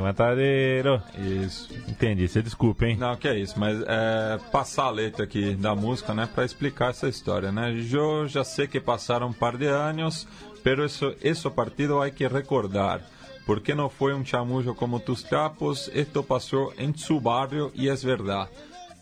Matadeiro. 0.00 1.02
Isso. 1.18 1.68
Entendi, 1.88 2.28
você 2.28 2.42
desculpa, 2.42 2.86
hein? 2.86 2.96
Não, 2.98 3.16
que 3.16 3.28
é 3.28 3.38
isso, 3.38 3.58
mas 3.58 3.80
é 3.86 4.38
passar 4.52 4.84
a 4.84 4.90
letra 4.90 5.24
aqui 5.24 5.54
da 5.54 5.74
música, 5.74 6.14
né, 6.14 6.28
para 6.32 6.44
explicar 6.44 6.90
essa 6.90 7.08
história, 7.08 7.50
né? 7.50 7.74
Eu 7.90 8.28
já 8.28 8.44
sei 8.44 8.66
que 8.66 8.80
passaram 8.80 9.28
um 9.28 9.32
par 9.32 9.56
de 9.56 9.66
anos, 9.66 10.26
pero 10.64 10.84
eso, 10.84 11.12
eso 11.20 11.54
partido 11.54 12.02
hay 12.02 12.12
que 12.12 12.28
recordar. 12.28 13.06
Porque 13.46 13.74
no 13.74 13.90
fue 13.90 14.14
un 14.14 14.24
chamullo 14.24 14.74
como 14.74 15.00
tus 15.00 15.22
trapos, 15.22 15.90
esto 15.94 16.24
pasó 16.24 16.72
en 16.78 16.96
su 16.96 17.20
barrio 17.20 17.70
y 17.74 17.88
es 17.88 18.04
verdad. 18.04 18.48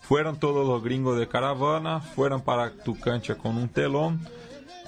fueron 0.01 0.37
todos 0.37 0.67
los 0.67 0.83
gringos 0.83 1.17
de 1.17 1.29
caravana, 1.29 2.01
fueron 2.01 2.41
para 2.41 2.71
tu 2.71 2.99
cancha 2.99 3.35
con 3.35 3.57
un 3.57 3.69
telón. 3.69 4.19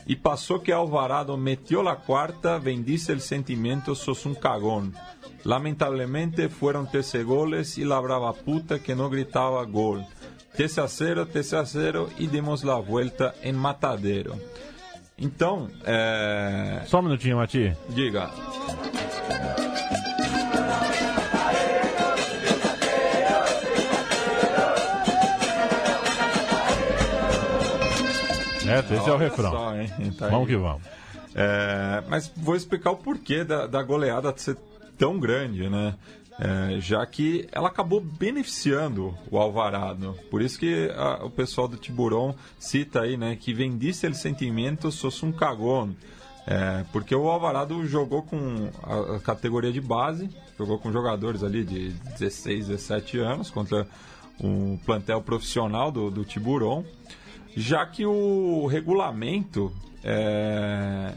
Y 0.05 0.17
pasó 0.17 0.61
que 0.61 0.73
Alvarado 0.73 1.37
metió 1.37 1.81
la 1.81 1.95
cuarta, 1.95 2.59
bendice 2.59 3.13
el 3.13 3.21
sentimiento, 3.21 3.95
sos 3.95 4.25
un 4.25 4.35
cagón. 4.35 4.93
Lamentablemente 5.45 6.49
fueron 6.49 6.91
13 6.91 7.23
goles 7.23 7.77
y 7.77 7.85
la 7.85 7.99
brava 7.99 8.33
puta 8.33 8.79
que 8.79 8.95
no 8.95 9.09
gritaba 9.09 9.63
gol. 9.63 10.05
13 10.57 10.81
a 10.81 10.87
0, 10.87 11.27
13 11.27 11.57
a 11.57 11.65
0 11.65 12.09
e 12.19 12.27
demos 12.27 12.63
la 12.63 12.75
vuelta 12.75 13.33
em 13.41 13.53
Matadeiro. 13.53 14.35
Então, 15.17 15.69
é... 15.85 16.81
Só 16.85 16.99
um 16.99 17.03
minutinho, 17.03 17.37
Mati. 17.37 17.75
Diga. 17.89 18.29
É, 28.67 28.79
esse 28.79 29.09
é 29.09 29.13
o 29.13 29.17
refrão. 29.17 29.51
Só, 29.51 29.73
tá 30.17 30.27
vamos 30.27 30.47
que 30.47 30.57
vamos. 30.57 30.81
É, 31.35 32.03
mas 32.09 32.31
vou 32.35 32.55
explicar 32.55 32.91
o 32.91 32.97
porquê 32.97 33.43
da, 33.43 33.67
da 33.67 33.83
goleada 33.83 34.33
ser 34.35 34.57
tão 34.97 35.19
grande, 35.19 35.69
né? 35.69 35.93
É, 36.37 36.79
já 36.81 37.05
que 37.05 37.47
ela 37.51 37.69
acabou 37.69 38.01
beneficiando 38.01 39.17
o 39.31 39.37
Alvarado. 39.37 40.17
Por 40.29 40.41
isso 40.41 40.59
que 40.59 40.91
a, 40.93 41.23
o 41.23 41.29
pessoal 41.29 41.67
do 41.67 41.77
Tiburon 41.77 42.35
cita 42.59 43.01
aí, 43.01 43.15
né, 43.15 43.37
que 43.39 43.53
vendisse 43.53 44.05
ele 44.05 44.15
sentimento, 44.15 44.91
sos 44.91 45.21
um 45.23 45.31
cagón. 45.31 45.93
É, 46.47 46.83
porque 46.91 47.15
o 47.15 47.27
Alvarado 47.29 47.87
jogou 47.87 48.21
com 48.21 48.69
a, 48.83 49.15
a, 49.15 49.19
categoria 49.19 49.71
de 49.71 49.81
base, 49.81 50.29
jogou 50.57 50.77
com 50.77 50.91
jogadores 50.91 51.41
ali 51.41 51.63
de 51.63 51.89
16, 52.19 52.67
17 52.67 53.17
anos 53.17 53.49
contra 53.49 53.87
um 54.39 54.77
plantel 54.77 55.21
profissional 55.21 55.91
do, 55.91 56.11
do 56.11 56.23
Tiburon, 56.23 56.83
já 57.55 57.85
que 57.85 58.05
o 58.05 58.67
regulamento 58.67 59.73
é, 60.03 61.13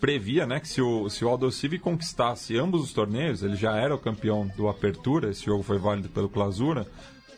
previa 0.00 0.46
né, 0.46 0.60
que 0.60 0.68
se 0.68 0.80
o, 0.80 1.08
se 1.08 1.24
o 1.24 1.28
Aldo 1.28 1.50
Civi 1.50 1.78
conquistasse 1.78 2.56
ambos 2.56 2.82
os 2.82 2.92
torneios, 2.92 3.42
ele 3.42 3.56
já 3.56 3.76
era 3.76 3.94
o 3.94 3.98
campeão 3.98 4.50
do 4.56 4.68
Apertura, 4.68 5.30
esse 5.30 5.44
jogo 5.44 5.62
foi 5.62 5.78
válido 5.78 6.08
pelo 6.08 6.28
Clausura, 6.28 6.86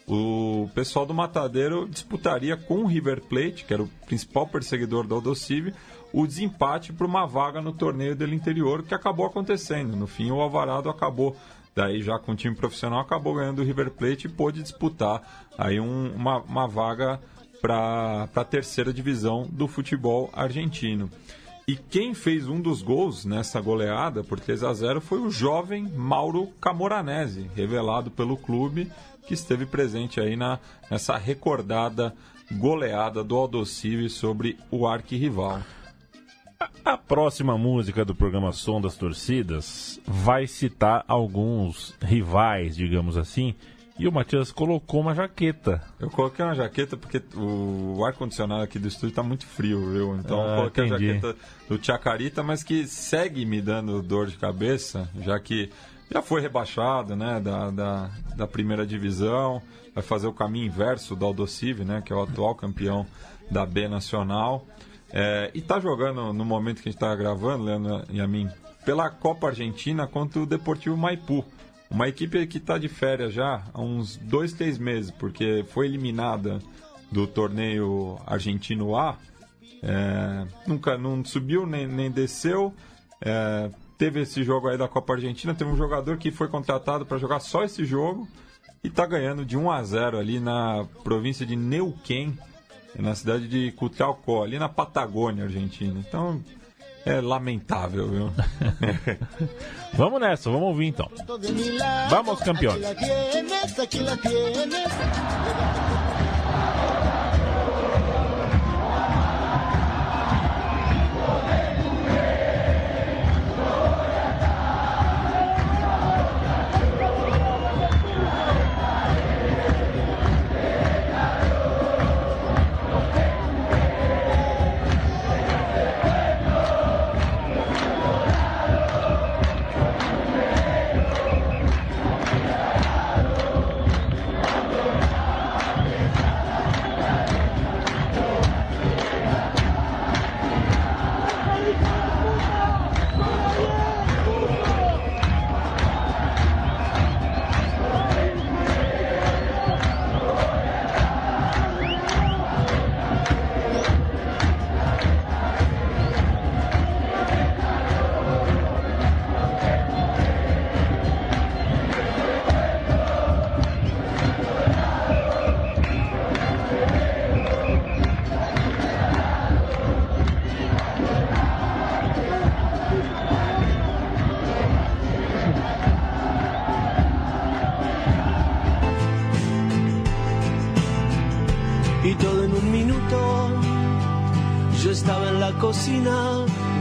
o 0.06 0.68
pessoal 0.74 1.06
do 1.06 1.14
Matadeiro 1.14 1.88
disputaria 1.88 2.56
com 2.56 2.82
o 2.82 2.86
River 2.86 3.20
Plate, 3.22 3.64
que 3.64 3.72
era 3.72 3.82
o 3.82 3.88
principal 4.06 4.46
perseguidor 4.46 5.06
do 5.06 5.14
Aldo 5.14 5.34
Civi, 5.36 5.72
o 6.12 6.26
desempate 6.26 6.92
para 6.92 7.06
uma 7.06 7.26
vaga 7.26 7.60
no 7.60 7.72
torneio 7.72 8.16
do 8.16 8.26
interior, 8.34 8.82
que 8.82 8.92
acabou 8.92 9.26
acontecendo. 9.26 9.96
No 9.96 10.08
fim, 10.08 10.32
o 10.32 10.40
Alvarado 10.40 10.90
acabou, 10.90 11.36
daí 11.76 12.02
já 12.02 12.18
com 12.18 12.32
o 12.32 12.36
time 12.36 12.56
profissional, 12.56 12.98
acabou 12.98 13.36
ganhando 13.36 13.62
o 13.62 13.64
River 13.64 13.92
Plate 13.92 14.26
e 14.26 14.30
pôde 14.30 14.62
disputar 14.62 15.46
aí 15.56 15.78
um, 15.78 16.12
uma, 16.12 16.38
uma 16.38 16.66
vaga 16.66 17.20
para 17.60 18.28
a 18.34 18.44
terceira 18.44 18.92
divisão 18.92 19.46
do 19.48 19.68
futebol 19.68 20.28
argentino. 20.32 21.08
E 21.70 21.76
quem 21.76 22.14
fez 22.14 22.48
um 22.48 22.60
dos 22.60 22.82
gols 22.82 23.24
nessa 23.24 23.60
goleada 23.60 24.24
por 24.24 24.40
3 24.40 24.64
a 24.64 24.74
0 24.74 25.00
foi 25.00 25.20
o 25.20 25.30
jovem 25.30 25.84
Mauro 25.84 26.48
Camoranese, 26.60 27.48
revelado 27.54 28.10
pelo 28.10 28.36
clube, 28.36 28.90
que 29.24 29.34
esteve 29.34 29.64
presente 29.64 30.20
aí 30.20 30.34
na, 30.34 30.58
nessa 30.90 31.16
recordada 31.16 32.12
goleada 32.50 33.22
do 33.22 33.36
Aldocive 33.36 34.10
sobre 34.10 34.58
o 34.68 34.84
arquirrival. 34.84 35.60
A 36.84 36.98
próxima 36.98 37.56
música 37.56 38.04
do 38.04 38.16
programa 38.16 38.50
Som 38.50 38.80
das 38.80 38.96
Torcidas 38.96 40.00
vai 40.04 40.48
citar 40.48 41.04
alguns 41.06 41.94
rivais, 42.02 42.74
digamos 42.74 43.16
assim, 43.16 43.54
e 44.00 44.08
o 44.08 44.12
Matias 44.12 44.50
colocou 44.50 45.02
uma 45.02 45.14
jaqueta. 45.14 45.82
Eu 45.98 46.08
coloquei 46.08 46.42
uma 46.42 46.54
jaqueta 46.54 46.96
porque 46.96 47.22
o 47.36 48.02
ar-condicionado 48.02 48.62
aqui 48.62 48.78
do 48.78 48.88
estúdio 48.88 49.10
está 49.10 49.22
muito 49.22 49.44
frio, 49.46 49.90
viu? 49.90 50.16
Então 50.16 50.40
ah, 50.40 50.46
eu 50.46 50.56
coloquei 50.56 50.86
entendi. 50.86 51.10
a 51.10 51.14
jaqueta 51.14 51.36
do 51.68 51.84
Chacarita, 51.84 52.42
mas 52.42 52.62
que 52.62 52.86
segue 52.86 53.44
me 53.44 53.60
dando 53.60 54.00
dor 54.00 54.26
de 54.26 54.38
cabeça, 54.38 55.06
já 55.20 55.38
que 55.38 55.68
já 56.10 56.22
foi 56.22 56.40
rebaixado 56.40 57.14
né, 57.14 57.38
da, 57.40 57.70
da, 57.70 58.10
da 58.36 58.46
primeira 58.46 58.86
divisão, 58.86 59.60
vai 59.94 60.02
fazer 60.02 60.26
o 60.26 60.32
caminho 60.32 60.66
inverso 60.66 61.14
do 61.14 61.26
Aldocive, 61.26 61.84
né, 61.84 62.02
que 62.02 62.10
é 62.10 62.16
o 62.16 62.22
atual 62.22 62.54
campeão 62.54 63.06
da 63.50 63.66
B 63.66 63.86
Nacional. 63.86 64.66
É, 65.12 65.50
e 65.54 65.58
está 65.58 65.78
jogando 65.78 66.32
no 66.32 66.44
momento 66.44 66.76
que 66.76 66.88
a 66.88 66.92
gente 66.92 66.96
está 67.02 67.14
gravando, 67.14 67.64
Leandro 67.64 68.02
e 68.08 68.18
a 68.18 68.26
mim, 68.26 68.48
pela 68.84 69.10
Copa 69.10 69.48
Argentina 69.48 70.06
contra 70.06 70.40
o 70.40 70.46
Deportivo 70.46 70.96
Maipú. 70.96 71.44
Uma 71.90 72.08
equipe 72.08 72.46
que 72.46 72.58
está 72.58 72.78
de 72.78 72.88
férias 72.88 73.34
já 73.34 73.64
há 73.74 73.80
uns 73.80 74.16
dois, 74.16 74.52
três 74.52 74.78
meses, 74.78 75.10
porque 75.10 75.64
foi 75.70 75.86
eliminada 75.86 76.60
do 77.10 77.26
torneio 77.26 78.16
argentino 78.24 78.96
A. 78.96 79.18
É, 79.82 80.46
nunca 80.66 80.96
não 80.96 81.24
subiu 81.24 81.66
nem, 81.66 81.88
nem 81.88 82.08
desceu. 82.08 82.72
É, 83.20 83.70
teve 83.98 84.20
esse 84.20 84.44
jogo 84.44 84.68
aí 84.68 84.78
da 84.78 84.86
Copa 84.86 85.14
Argentina. 85.14 85.52
Teve 85.52 85.70
um 85.70 85.76
jogador 85.76 86.16
que 86.16 86.30
foi 86.30 86.46
contratado 86.46 87.04
para 87.04 87.18
jogar 87.18 87.40
só 87.40 87.64
esse 87.64 87.84
jogo 87.84 88.28
e 88.84 88.88
está 88.88 89.04
ganhando 89.04 89.44
de 89.44 89.56
1 89.56 89.70
a 89.70 89.82
0 89.82 90.18
ali 90.18 90.38
na 90.38 90.86
província 91.02 91.44
de 91.44 91.56
Neuquén, 91.56 92.38
na 92.96 93.16
cidade 93.16 93.48
de 93.48 93.72
Cutralcó, 93.72 94.44
ali 94.44 94.60
na 94.60 94.68
Patagônia 94.68 95.44
Argentina. 95.44 95.98
Então 95.98 96.40
é 97.04 97.20
lamentável, 97.20 98.08
viu? 98.08 98.32
vamos 99.94 100.20
nessa, 100.20 100.50
vamos 100.50 100.68
ouvir 100.68 100.86
então. 100.86 101.10
Vamos, 102.08 102.40
campeões. 102.40 102.84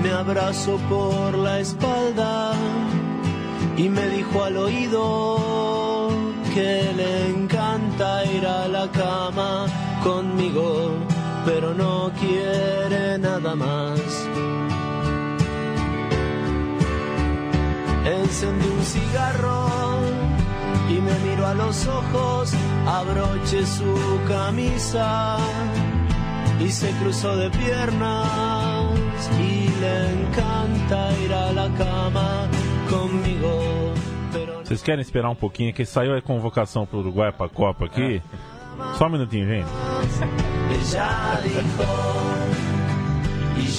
Me 0.03 0.12
abrazó 0.12 0.75
por 0.89 1.38
la 1.38 1.59
espalda 1.59 2.51
y 3.77 3.88
me 3.88 4.09
dijo 4.09 4.43
al 4.43 4.57
oído 4.57 6.09
que 6.53 6.91
le 6.97 7.29
encanta 7.29 8.25
ir 8.25 8.45
a 8.45 8.67
la 8.67 8.91
cama 8.91 9.67
conmigo, 10.03 10.91
pero 11.45 11.73
no 11.73 12.12
quiere 12.19 13.17
nada 13.19 13.55
más. 13.55 13.99
Encendí 18.05 18.67
un 18.67 18.83
cigarro 18.83 19.67
y 20.89 20.99
me 20.99 21.15
miró 21.29 21.47
a 21.47 21.53
los 21.53 21.88
ojos, 21.88 22.51
abroché 22.85 23.65
su 23.65 24.19
camisa 24.27 25.38
y 26.59 26.69
se 26.69 26.91
cruzó 26.99 27.38
de 27.38 27.49
piernas 27.49 28.48
y 29.39 29.69
le 29.81 30.23
encanta 30.23 31.11
ir 31.23 31.33
a 31.33 31.51
la 31.53 31.69
cama 31.77 32.47
conmigo. 32.89 33.93
Vocês 34.63 34.81
querem 34.83 35.01
esperar 35.01 35.29
um 35.29 35.35
pouquinho 35.35 35.73
que 35.73 35.83
saiu 35.85 36.15
a 36.15 36.21
convocação 36.21 36.85
para 36.85 36.97
o 36.97 36.99
Uruguai 37.01 37.31
para 37.31 37.47
a 37.47 37.49
Copa 37.49 37.85
aqui? 37.85 38.21
Só 38.97 39.07
um 39.07 39.09
minutinho, 39.09 39.47
gente. 39.47 39.67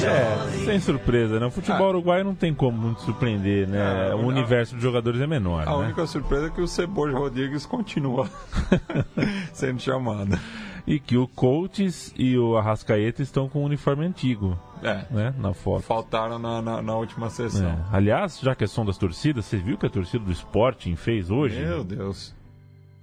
É, 0.05 0.65
sem 0.65 0.81
surpresa, 0.81 1.39
né? 1.41 1.47
O 1.47 1.51
futebol 1.51 1.87
Ah. 1.87 1.91
uruguaio 1.91 2.25
não 2.25 2.35
tem 2.35 2.53
como 2.55 2.77
muito 2.77 3.01
surpreender, 3.03 3.67
né? 3.69 4.11
É, 4.11 4.15
o 4.15 4.19
a- 4.21 4.23
universo 4.25 4.77
de 4.77 4.83
jogadores 4.83 5.21
é 5.21 5.27
menor, 5.27 5.63
A 5.67 5.71
né? 5.71 5.77
única 5.85 6.07
surpresa 6.07 6.47
é 6.47 6.51
que 6.51 6.61
o 6.61 6.67
Ceboja 6.69 7.17
Rodrigues 7.17 7.65
continua 7.67 8.29
sendo 9.53 9.81
chamado. 9.81 10.39
E 10.87 10.99
que 10.99 11.17
o 11.17 11.27
Coates 11.29 12.13
e 12.17 12.37
o 12.39 12.57
Arrascaeta 12.57 13.23
estão 13.23 13.49
com 13.49 13.61
o 13.61 13.65
uniforme 13.65 14.05
antigo, 14.07 14.59
É, 14.83 15.05
né? 15.11 15.35
Na 15.39 15.53
foto. 15.53 15.83
faltaram 15.83 16.39
na, 16.39 16.61
na, 16.63 16.83
na 16.83 16.97
última 16.97 17.29
sessão. 17.31 17.69
É. 17.69 17.79
Aliás, 17.93 18.41
já 18.41 18.55
que 18.55 18.65
é 18.65 18.67
som 18.67 18.85
das 18.85 18.97
torcidas, 18.99 19.45
você 19.45 19.57
viu 19.59 19.77
que 19.79 19.87
a 19.87 19.91
torcida 19.91 20.25
do 20.25 20.33
Sporting 20.33 20.97
fez 20.97 21.31
hoje? 21.31 21.61
Meu 21.61 21.85
Deus. 21.85 22.35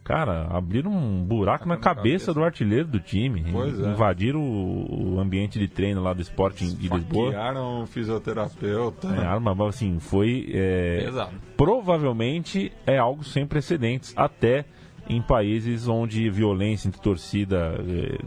Cara, 0.04 0.48
abriram 0.50 0.90
um 0.90 1.22
buraco 1.22 1.68
na 1.68 1.76
na 1.76 1.82
cabeça, 1.82 2.28
cabeça. 2.28 2.34
do 2.34 2.42
artilheiro 2.42 2.88
do 2.88 2.98
time. 2.98 3.44
Pois 3.52 3.78
é. 3.78 3.90
Invadiram 3.92 4.40
o, 4.40 5.16
o 5.16 5.20
ambiente 5.20 5.60
de 5.60 5.68
treino 5.68 6.02
lá 6.02 6.14
do 6.14 6.22
Sporting 6.22 6.74
de 6.76 6.88
Lisboa. 6.88 7.32
Hackearam 7.32 7.84
o 7.84 7.86
fisioterapeuta. 7.88 9.10
É, 9.10 9.26
arma, 9.26 9.54
assim, 9.68 10.00
foi. 10.00 10.50
é, 10.54 11.02
Pesado. 11.04 11.32
provavelmente 11.58 12.72
é 12.86 12.98
algo 12.98 13.22
sem 13.24 13.46
precedentes, 13.46 14.14
até 14.16 14.64
em 15.10 15.22
países 15.22 15.88
onde 15.88 16.30
violência 16.30 16.88
entre 16.88 17.02
torcida. 17.02 17.76
é, 17.88 18.18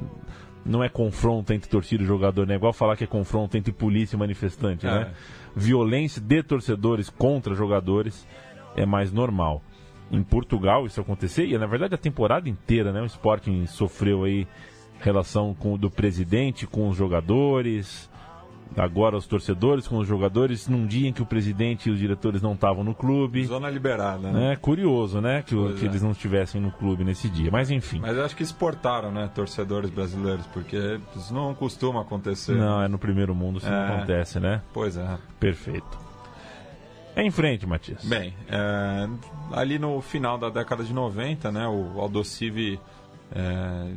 não 0.65 0.85
é 0.85 0.91
confronto 0.91 1.53
entre 1.55 1.71
torcida 1.71 2.03
e 2.03 2.07
jogador, 2.07 2.47
né? 2.47 2.53
É 2.55 2.57
igual 2.57 2.73
falar 2.73 2.95
que 2.95 3.05
é 3.05 3.07
confronto 3.07 3.57
entre 3.57 3.73
polícia 3.73 4.15
e 4.15 4.19
manifestante, 4.19 4.87
É. 4.87 4.91
né? 4.91 5.13
Violência 5.57 6.21
de 6.21 6.43
torcedores 6.43 7.09
contra 7.09 7.55
jogadores 7.55 8.27
é 8.77 8.85
mais 8.85 9.11
normal. 9.11 9.63
Em 10.13 10.23
Portugal 10.23 10.85
isso 10.87 11.01
acontecer, 11.01 11.47
e 11.47 11.57
na 11.57 11.67
verdade 11.67 11.95
a 11.95 11.99
temporada 11.99 12.47
inteira, 12.49 12.93
né? 12.93 13.01
O 13.01 13.07
Sporting 13.07 13.65
sofreu 13.67 14.25
aí 14.25 14.47
relação 15.01 15.55
com 15.55 15.79
do 15.79 15.91
presidente 15.91 16.67
com 16.67 16.89
os 16.91 16.97
jogadores, 16.97 18.10
agora 18.77 19.17
os 19.17 19.27
torcedores 19.27 19.87
com 19.89 19.99
os 19.99 20.07
jogadores, 20.07 20.69
num 20.69 20.87
dia 20.87 21.09
em 21.09 21.13
que 21.13 21.21
o 21.23 21.27
presidente 21.27 21.89
e 21.89 21.93
os 21.93 21.99
diretores 21.99 22.41
não 22.41 22.53
estavam 22.55 22.85
no 22.85 22.95
clube. 22.95 23.45
Zona 23.45 23.69
liberada, 23.69 24.31
né? 24.31 24.53
É 24.53 24.57
curioso, 24.57 25.21
né? 25.21 25.43
Que, 25.43 25.55
o- 25.55 25.75
que 25.75 25.85
é. 25.85 25.89
eles 25.89 26.03
não 26.03 26.13
estivessem 26.13 26.61
no 26.61 26.71
clube 26.71 27.03
nesse 27.05 27.29
dia. 27.29 27.51
Mas 27.51 27.71
enfim. 27.71 27.99
Mas 28.01 28.17
acho 28.19 28.37
que 28.37 28.43
exportaram, 28.43 29.11
né, 29.11 29.29
torcedores 29.35 29.91
brasileiros, 29.91 30.47
porque 30.47 31.01
isso 31.17 31.35
não 31.35 31.55
costuma 31.55 32.03
acontecer. 32.03 32.55
Não, 32.57 32.83
é 32.83 32.89
no 32.89 32.99
primeiro 32.99 33.35
mundo 33.35 33.59
isso 33.59 33.69
não 33.69 33.75
É. 33.77 33.97
acontece, 33.97 34.39
né? 34.41 34.63
Pois 34.73 34.97
é. 34.97 35.19
Perfeito. 35.39 35.99
É 37.17 37.23
em 37.25 37.31
frente, 37.31 37.67
Matias. 37.67 38.05
Bem, 38.05 38.33
é, 38.49 39.09
ali 39.53 39.79
no 39.81 40.01
final 40.01 40.39
da 40.39 40.49
década 40.49 40.85
de 40.85 40.93
90, 40.95 41.51
né, 41.51 41.67
o 41.67 42.01
Aldosivi 42.01 42.79
é, 43.33 43.93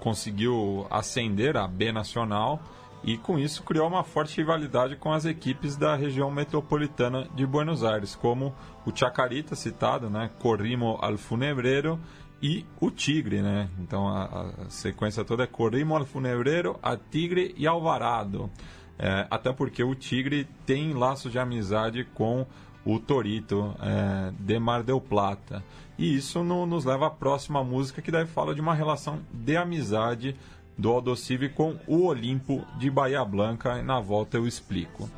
conseguiu 0.00 0.86
ascender 0.90 1.56
a 1.56 1.66
B 1.68 1.92
Nacional 1.92 2.60
e 3.04 3.16
com 3.16 3.38
isso 3.38 3.62
criou 3.62 3.86
uma 3.88 4.02
forte 4.02 4.36
rivalidade 4.36 4.96
com 4.96 5.12
as 5.12 5.24
equipes 5.24 5.76
da 5.76 5.94
região 5.94 6.30
metropolitana 6.30 7.28
de 7.34 7.46
Buenos 7.46 7.84
Aires, 7.84 8.14
como 8.14 8.54
o 8.84 8.94
Chacarita 8.94 9.54
citado, 9.54 10.10
né, 10.10 10.30
Corrimo 10.38 10.98
Alfunebreiro 11.00 11.98
e 12.42 12.64
o 12.80 12.90
Tigre, 12.90 13.40
né? 13.42 13.68
Então 13.80 14.08
a, 14.08 14.24
a 14.66 14.70
sequência 14.70 15.24
toda 15.24 15.44
é 15.44 15.46
Corrimo 15.46 15.96
Alfunebreiro, 15.96 16.78
a 16.82 16.96
Tigre 16.96 17.54
e 17.56 17.66
Alvarado. 17.66 18.50
É, 18.98 19.26
até 19.30 19.52
porque 19.52 19.82
o 19.84 19.94
Tigre 19.94 20.48
tem 20.66 20.92
laços 20.92 21.30
de 21.30 21.38
amizade 21.38 22.04
com 22.14 22.44
o 22.84 22.98
Torito 22.98 23.74
é, 23.80 24.32
de 24.38 24.58
Mar 24.58 24.82
del 24.82 25.00
Plata. 25.00 25.62
E 25.96 26.16
isso 26.16 26.42
no- 26.42 26.64
nos 26.66 26.84
leva 26.84 27.06
à 27.06 27.10
próxima 27.10 27.62
música, 27.62 28.00
que 28.02 28.10
daí 28.10 28.26
fala 28.26 28.54
de 28.54 28.60
uma 28.60 28.74
relação 28.74 29.20
de 29.32 29.56
amizade 29.56 30.34
do 30.78 30.90
Aldosivi 30.90 31.48
com 31.48 31.76
o 31.86 32.06
Olimpo 32.06 32.64
de 32.78 32.88
Bahia 32.88 33.24
Blanca. 33.24 33.82
Na 33.82 33.98
volta 33.98 34.36
eu 34.36 34.46
explico. 34.46 35.10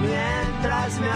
mientras 0.00 0.98
me. 0.98 1.12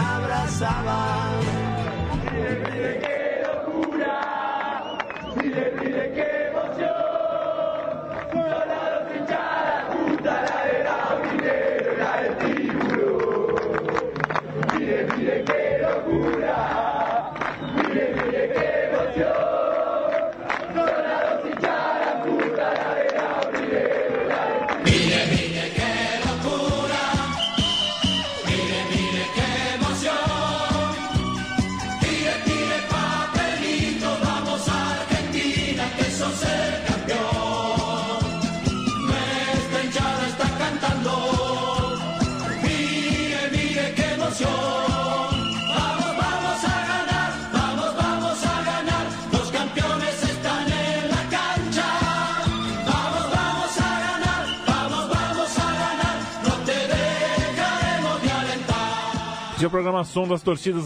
O 59.67 59.69
programação 59.69 60.25
das 60.25 60.41
torcidas 60.41 60.85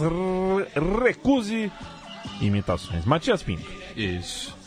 Recuse 1.04 1.72
Imitações. 2.42 3.06
Matias 3.06 3.44
Pinto. 3.44 3.70
Isso. 3.96 4.58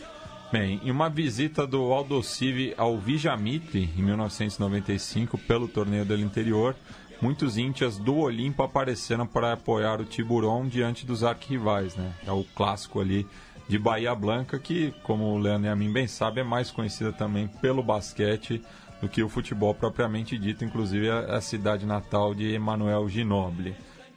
Bem, 0.53 0.81
em 0.85 0.91
uma 0.93 1.11
visita 1.11 1.67
do 1.67 1.93
Aldo 1.93 2.23
Civi 2.23 2.73
ao 2.79 2.97
Vijamitre 2.97 3.91
em 3.99 4.03
1995 4.05 5.37
pelo 5.37 5.67
torneio 5.67 6.05
do 6.05 6.17
interior, 6.17 6.77
muitos 7.21 7.59
íntias 7.59 7.99
do 7.99 8.19
Olimpo 8.19 8.63
apareceram 8.63 9.27
para 9.27 9.55
apoiar 9.55 10.01
o 10.01 10.05
Tiburon 10.05 10.69
diante 10.69 11.05
dos 11.05 11.25
arquirrivais, 11.25 11.97
né? 11.97 12.13
É 12.25 12.31
o 12.31 12.45
clássico 12.55 13.01
ali 13.01 13.27
de 13.69 13.81
Bahia 13.81 14.15
Blanca, 14.15 14.61
que, 14.61 14.95
como 15.03 15.25
o 15.25 15.39
Leandro 15.39 15.67
e 15.67 15.71
a 15.71 15.75
mim 15.75 15.93
bem 15.93 16.07
sabe, 16.07 16.41
é 16.41 16.45
mais 16.45 16.71
conhecida 16.71 17.13
também 17.13 17.49
pelo 17.49 17.83
basquete 17.83 18.63
do 19.03 19.09
que 19.09 19.25
o 19.25 19.29
futebol 19.29 19.75
propriamente 19.75 20.39
dito, 20.39 20.65
inclusive 20.65 21.11
a, 21.11 21.37
a 21.37 21.41
cidade 21.41 21.85
natal 21.85 22.33
de 22.33 22.55
Emanuel 22.55 23.09
Ginobili. 23.09 23.75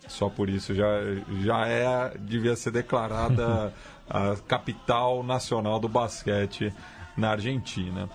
Só 0.08 0.30
por 0.30 0.49
isso 0.49 0.74
já, 0.74 0.88
já 1.41 1.68
é, 1.68 2.18
devia 2.18 2.55
ser 2.55 2.72
declarada 2.72 3.74
a 4.10 4.36
capital 4.47 5.24
nacional 5.24 5.80
do 5.80 5.89
basquete 5.89 6.74
na 7.16 7.32
Argentina. 7.32 8.10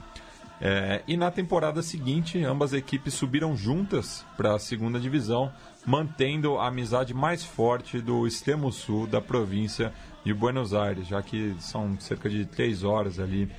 É, 0.65 1.03
e 1.09 1.17
na 1.17 1.31
temporada 1.31 1.83
seguinte, 1.83 2.43
ambas 2.45 2.73
equipes 2.73 3.15
subiram 3.15 3.57
juntas 3.57 4.25
para 4.37 4.55
a 4.55 4.59
segunda 4.61 5.01
divisão, 5.01 5.53
mantendo 5.85 6.57
a 6.57 6.69
amizade 6.69 7.13
mais 7.13 7.45
forte 7.45 8.01
do 8.01 8.29
extremo 8.29 8.71
sul 8.71 9.09
da 9.09 9.21
província 9.21 9.93
de 10.25 10.33
Buenos 10.33 10.73
Aires, 10.73 11.09
já 11.09 11.21
que 11.21 11.57
são 11.59 11.99
cerca 11.99 12.31
de 12.31 12.47
três 12.47 12.85
horas 12.85 13.19
ali 13.19 13.51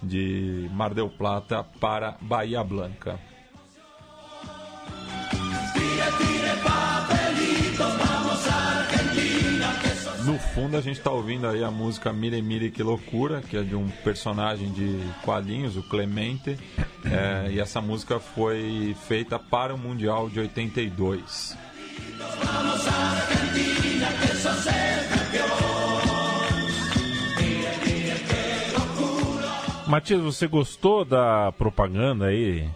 de 0.00 0.68
Mar 0.72 0.94
del 0.94 1.10
Plata 1.10 1.64
para 1.80 2.16
Bahia 2.20 2.62
Blanca. 2.62 3.18
No 10.24 10.38
fundo 10.38 10.76
a 10.76 10.80
gente 10.80 10.98
está 10.98 11.10
ouvindo 11.10 11.48
aí 11.48 11.64
a 11.64 11.70
música 11.70 12.12
Mire 12.12 12.40
Mire 12.40 12.70
Que 12.70 12.82
Loucura, 12.82 13.40
que 13.40 13.56
é 13.56 13.62
de 13.62 13.74
um 13.74 13.88
personagem 14.04 14.70
de 14.70 15.00
quadrinhos, 15.22 15.76
o 15.76 15.82
Clemente. 15.82 16.56
É, 17.04 17.50
e 17.50 17.58
essa 17.58 17.80
música 17.80 18.20
foi 18.20 18.94
feita 19.08 19.38
para 19.38 19.74
o 19.74 19.78
Mundial 19.78 20.30
de 20.30 20.38
82. 20.38 21.56
Matias, 29.88 30.20
você 30.20 30.46
gostou 30.46 31.04
da 31.04 31.52
propaganda 31.52 32.26
aí? 32.26 32.68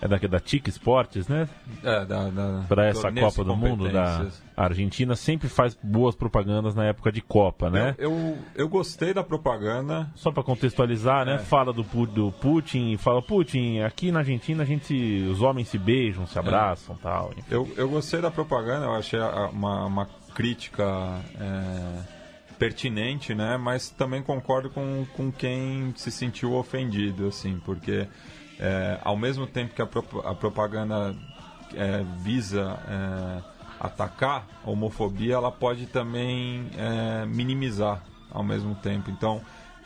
É 0.00 0.06
da, 0.06 0.16
da 0.16 0.38
TIC 0.40 0.68
Esportes, 0.68 1.26
né? 1.26 1.48
É, 1.82 2.04
da, 2.04 2.28
da, 2.28 2.64
Para 2.68 2.86
essa 2.86 3.10
Copa 3.10 3.42
do 3.42 3.56
Mundo 3.56 3.90
da. 3.90 4.26
Argentina, 4.56 5.14
sempre 5.14 5.48
faz 5.48 5.78
boas 5.80 6.14
propagandas 6.16 6.74
na 6.74 6.84
época 6.84 7.12
de 7.12 7.20
Copa, 7.20 7.70
né? 7.70 7.94
Eu, 7.98 8.10
eu, 8.10 8.38
eu 8.54 8.68
gostei 8.68 9.14
da 9.14 9.22
propaganda. 9.22 10.10
Só 10.14 10.30
para 10.32 10.42
contextualizar, 10.42 11.24
né? 11.24 11.34
É. 11.34 11.38
Fala 11.38 11.72
do, 11.72 11.82
do 11.82 12.32
Putin 12.32 12.92
e 12.92 12.96
fala, 12.96 13.22
Putin, 13.22 13.80
aqui 13.80 14.10
na 14.10 14.20
Argentina 14.20 14.62
a 14.62 14.66
gente, 14.66 14.94
os 15.30 15.42
homens 15.42 15.68
se 15.68 15.78
beijam, 15.78 16.26
se 16.26 16.38
abraçam 16.38 16.96
É. 16.96 17.02
tal. 17.02 17.30
enfim. 17.36 17.44
Eu, 17.50 17.68
eu 17.76 17.88
gostei 17.88 18.20
da 18.20 18.30
propaganda, 18.30 18.86
eu 18.86 18.94
achei 18.94 19.20
uma, 19.52 19.86
uma 19.86 20.08
crítica 20.34 20.84
é, 21.40 22.02
pertinente, 22.58 23.34
né? 23.34 23.56
Mas 23.56 23.90
também 23.90 24.22
concordo 24.22 24.70
com, 24.70 25.06
com 25.16 25.30
quem 25.30 25.92
se 25.96 26.10
sentiu 26.10 26.54
ofendido, 26.54 27.26
assim, 27.28 27.60
porque 27.64 28.06
é, 28.58 28.98
ao 29.02 29.16
mesmo 29.16 29.46
tempo 29.46 29.74
que 29.74 29.82
a, 29.82 29.86
pro, 29.86 30.04
a 30.26 30.34
propaganda 30.34 31.14
é, 31.74 32.04
visa 32.18 32.78
é, 32.88 33.42
atacar 33.80 34.46
a 34.64 34.70
homofobia, 34.70 35.34
ela 35.34 35.52
pode 35.52 35.86
também 35.86 36.68
é, 36.76 37.24
minimizar 37.26 38.02
ao 38.30 38.42
mesmo 38.42 38.74
tempo. 38.74 39.10
Então 39.10 39.40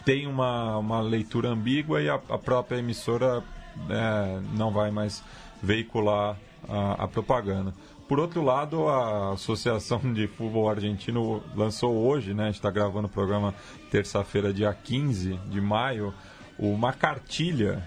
tem 0.04 0.26
uma, 0.26 0.78
uma 0.78 1.00
leitura 1.00 1.48
ambígua 1.48 2.02
e 2.02 2.08
a, 2.08 2.14
a 2.14 2.38
própria 2.38 2.78
emissora 2.78 3.42
é, 3.88 4.40
não 4.54 4.70
vai 4.70 4.90
mais 4.90 5.22
veicular 5.62 6.36
a, 6.68 7.04
a 7.04 7.08
propaganda. 7.08 7.74
Por 8.08 8.18
outro 8.18 8.42
lado, 8.42 8.88
a 8.88 9.32
Associação 9.32 10.00
de 10.12 10.26
Futebol 10.26 10.68
Argentino 10.68 11.42
lançou 11.54 11.96
hoje, 11.96 12.34
né? 12.34 12.44
A 12.44 12.46
gente 12.46 12.56
está 12.56 12.70
gravando 12.70 13.06
o 13.06 13.10
programa 13.10 13.54
terça-feira, 13.90 14.52
dia 14.52 14.72
15 14.74 15.34
de 15.48 15.60
maio, 15.60 16.12
uma 16.58 16.92
cartilha 16.92 17.82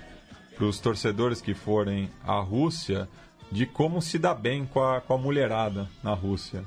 para 0.56 0.66
os 0.66 0.80
torcedores 0.80 1.42
que 1.42 1.54
forem 1.54 2.10
à 2.26 2.40
Rússia 2.40 3.08
de 3.52 3.66
como 3.66 4.02
se 4.02 4.18
dá 4.18 4.34
bem 4.34 4.66
com 4.66 4.82
a, 4.82 5.02
com 5.02 5.14
a 5.14 5.18
mulherada 5.18 5.88
na 6.04 6.14
Rússia. 6.14 6.64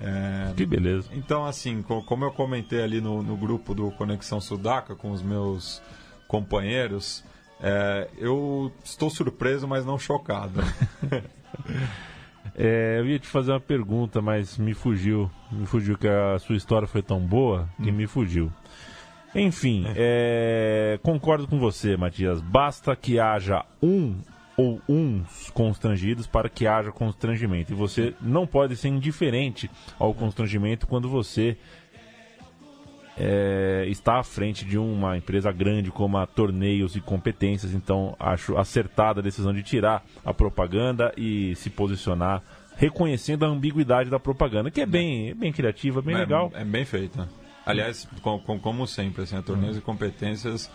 É, 0.00 0.52
que 0.54 0.66
beleza. 0.66 1.08
Então, 1.12 1.44
assim, 1.44 1.82
como 1.82 2.24
eu 2.24 2.32
comentei 2.32 2.82
ali 2.82 3.00
no, 3.00 3.22
no 3.22 3.36
grupo 3.36 3.74
do 3.74 3.90
Conexão 3.92 4.40
Sudaca 4.40 4.94
com 4.94 5.10
os 5.10 5.22
meus 5.22 5.82
companheiros, 6.28 7.24
é, 7.60 8.08
eu 8.18 8.72
estou 8.84 9.08
surpreso, 9.08 9.66
mas 9.66 9.84
não 9.84 9.98
chocado. 9.98 10.60
É, 12.58 13.00
eu 13.00 13.06
ia 13.06 13.18
te 13.18 13.26
fazer 13.26 13.50
uma 13.50 13.60
pergunta, 13.60 14.22
mas 14.22 14.56
me 14.56 14.72
fugiu. 14.72 15.30
Me 15.52 15.66
fugiu 15.66 15.98
que 15.98 16.08
a 16.08 16.38
sua 16.38 16.56
história 16.56 16.88
foi 16.88 17.02
tão 17.02 17.20
boa 17.20 17.68
que 17.82 17.90
hum. 17.90 17.94
me 17.94 18.06
fugiu. 18.06 18.50
Enfim, 19.36 19.84
é. 19.94 20.94
É, 20.94 20.98
concordo 21.02 21.46
com 21.46 21.58
você, 21.58 21.96
Matias. 21.96 22.40
Basta 22.40 22.94
que 22.96 23.18
haja 23.18 23.64
um 23.82 24.16
ou 24.56 24.80
uns 24.88 25.50
constrangidos 25.50 26.26
para 26.26 26.48
que 26.48 26.66
haja 26.66 26.90
constrangimento. 26.90 27.72
E 27.72 27.74
você 27.74 28.14
não 28.20 28.46
pode 28.46 28.74
ser 28.76 28.88
indiferente 28.88 29.70
ao 29.98 30.14
constrangimento 30.14 30.86
quando 30.86 31.08
você 31.08 31.58
é, 33.18 33.84
está 33.88 34.18
à 34.18 34.22
frente 34.22 34.64
de 34.64 34.78
uma 34.78 35.16
empresa 35.16 35.52
grande 35.52 35.90
como 35.90 36.16
a 36.16 36.26
Torneios 36.26 36.96
e 36.96 37.00
Competências. 37.00 37.74
Então, 37.74 38.16
acho 38.18 38.56
acertada 38.56 39.20
a 39.20 39.22
decisão 39.22 39.52
de 39.52 39.62
tirar 39.62 40.04
a 40.24 40.32
propaganda 40.32 41.12
e 41.16 41.54
se 41.56 41.68
posicionar 41.68 42.42
reconhecendo 42.76 43.44
a 43.44 43.48
ambiguidade 43.48 44.10
da 44.10 44.20
propaganda, 44.20 44.70
que 44.70 44.82
é 44.82 44.86
bem, 44.86 45.34
bem 45.34 45.50
criativa, 45.50 46.02
bem 46.02 46.14
é, 46.14 46.18
legal. 46.18 46.52
É 46.54 46.62
bem 46.62 46.84
feita. 46.84 47.26
Aliás, 47.66 48.08
com, 48.22 48.38
com, 48.38 48.58
como 48.60 48.86
sempre, 48.86 49.24
assim, 49.24 49.36
a 49.36 49.42
Torneios 49.42 49.76
e 49.76 49.80
Competências 49.80 50.70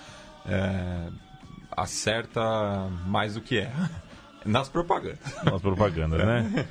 é, 0.46 1.08
acerta 1.72 2.90
mais 3.08 3.36
do 3.36 3.42
que 3.42 3.60
é. 3.60 3.72
Nas 4.46 4.68
propagandas. 4.68 5.44
Nas 5.44 5.62
propagandas, 5.62 6.26
né? 6.26 6.68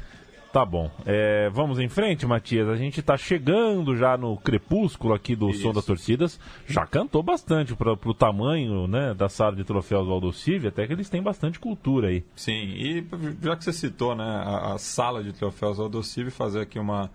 Tá 0.53 0.65
bom. 0.65 0.91
É, 1.07 1.49
vamos 1.51 1.79
em 1.79 1.89
frente, 1.89 2.27
Matias. 2.27 2.69
A 2.69 2.75
gente 2.75 2.99
está 2.99 3.17
chegando 3.17 3.97
já 3.97 4.17
no 4.17 4.37
crepúsculo 4.37 5.15
aqui 5.15 5.37
do 5.37 5.51
Isso. 5.51 5.63
Som 5.63 5.73
das 5.73 5.85
Torcidas. 5.85 6.41
Já 6.67 6.85
cantou 6.85 7.23
bastante 7.23 7.75
para 7.77 7.93
o 7.93 8.15
tamanho 8.15 8.89
né, 8.89 9.15
da 9.15 9.29
sala 9.29 9.55
de 9.55 9.63
troféus 9.63 10.07
do 10.07 10.13
Aldocive, 10.13 10.67
até 10.67 10.87
que 10.89 10.93
eles 10.93 11.09
têm 11.09 11.23
bastante 11.23 11.61
cultura 11.61 12.09
aí. 12.09 12.25
Sim, 12.35 12.53
e 12.53 13.07
já 13.41 13.57
que 13.57 13.63
você 13.63 13.73
citou 13.73 14.17
né, 14.17 14.25
a, 14.25 14.75
a 14.75 14.79
sala 14.79 15.23
de 15.23 15.33
troféus 15.33 15.77
do 15.77 15.85
Aldocive, 15.85 16.31
fazer 16.31 16.63
aqui 16.63 16.79
uma. 16.81 17.11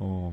Um, 0.00 0.32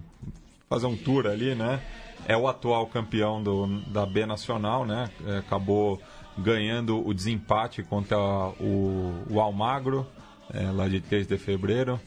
fazer 0.69 0.85
um 0.85 0.95
tour 0.95 1.27
ali, 1.27 1.53
né? 1.53 1.81
É 2.27 2.35
o 2.35 2.45
atual 2.45 2.85
campeão 2.87 3.41
do, 3.41 3.79
da 3.87 4.05
B 4.05 4.25
Nacional, 4.25 4.85
né? 4.85 5.09
É, 5.25 5.37
acabou 5.37 5.99
ganhando 6.37 7.07
o 7.07 7.13
desempate 7.13 7.81
contra 7.81 8.17
o, 8.17 9.23
o 9.29 9.39
Almagro, 9.39 10.05
é, 10.53 10.69
lá 10.69 10.89
de 10.89 10.99
3 10.99 11.25
de 11.25 11.37
fevereiro, 11.37 11.99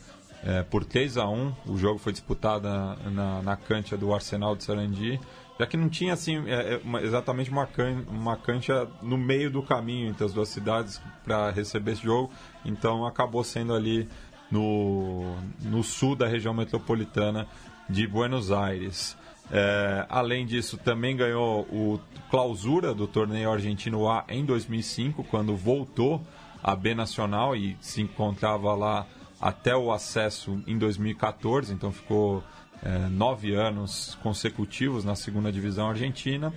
é, 0.45 0.62
por 0.62 0.85
3 0.85 1.16
a 1.16 1.29
1 1.29 1.55
O 1.66 1.77
jogo 1.77 1.99
foi 1.99 2.12
disputado 2.12 2.68
na, 3.11 3.43
na, 3.43 3.57
cancha 3.57 3.97
do 3.97 4.14
Arsenal 4.14 4.55
de 4.55 4.64
Sarandi, 4.64 5.18
já 5.59 5.66
que 5.66 5.77
não 5.77 5.89
tinha 5.89 6.14
assim 6.14 6.43
é, 6.47 6.75
é 6.75 7.03
exatamente 7.03 7.51
uma, 7.51 7.66
can, 7.66 8.05
uma 8.09 8.37
cancha 8.37 8.89
no 9.03 9.18
meio 9.18 9.51
do 9.51 9.62
caminho 9.62 10.09
entre 10.09 10.25
as 10.25 10.33
duas 10.33 10.49
cidades 10.49 11.01
para 11.25 11.51
receber 11.51 11.93
esse 11.93 12.03
jogo, 12.03 12.31
então 12.64 13.07
acabou 13.07 13.43
sendo 13.43 13.75
ali 13.75 14.09
no, 14.51 15.37
no 15.62 15.83
sul 15.83 16.16
da 16.16 16.27
região 16.27 16.55
metropolitana 16.55 17.47
de 17.89 18.07
Buenos 18.07 18.51
Aires. 18.51 19.16
É, 19.53 20.07
além 20.09 20.46
disso, 20.46 20.76
também 20.76 21.16
ganhou 21.16 21.62
o 21.62 22.01
clausura 22.30 22.94
do 22.94 23.07
torneio 23.09 23.51
argentino 23.51 24.09
A 24.09 24.24
em 24.28 24.44
2005, 24.44 25.24
quando 25.24 25.57
voltou 25.57 26.22
à 26.62 26.76
B 26.76 26.94
Nacional 26.94 27.57
e 27.57 27.76
se 27.80 28.01
encontrava 28.01 28.72
lá 28.74 29.07
até 29.40 29.74
o 29.74 29.90
acesso 29.90 30.62
em 30.66 30.78
2014, 30.78 31.72
então 31.72 31.90
ficou 31.90 32.44
é, 32.82 33.09
nove 33.09 33.55
anos 33.55 34.16
consecutivos 34.22 35.05
na 35.05 35.16
segunda 35.16 35.51
divisão 35.51 35.88
argentina. 35.88 36.53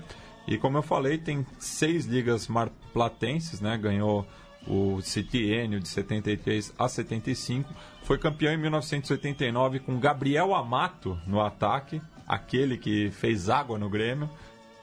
E 0.47 0.57
como 0.57 0.77
eu 0.77 0.83
falei, 0.83 1.17
tem 1.17 1.45
seis 1.57 2.05
ligas 2.05 2.47
marplatenses, 2.47 3.61
né? 3.61 3.77
Ganhou 3.77 4.27
o 4.67 5.01
Citiênio 5.01 5.79
de 5.79 5.87
73 5.87 6.73
a 6.77 6.87
75. 6.87 7.73
Foi 8.03 8.17
campeão 8.17 8.53
em 8.53 8.57
1989 8.57 9.79
com 9.79 9.99
Gabriel 9.99 10.53
Amato 10.53 11.17
no 11.25 11.41
ataque, 11.41 12.01
aquele 12.27 12.77
que 12.77 13.11
fez 13.11 13.49
água 13.49 13.77
no 13.77 13.89
Grêmio, 13.89 14.29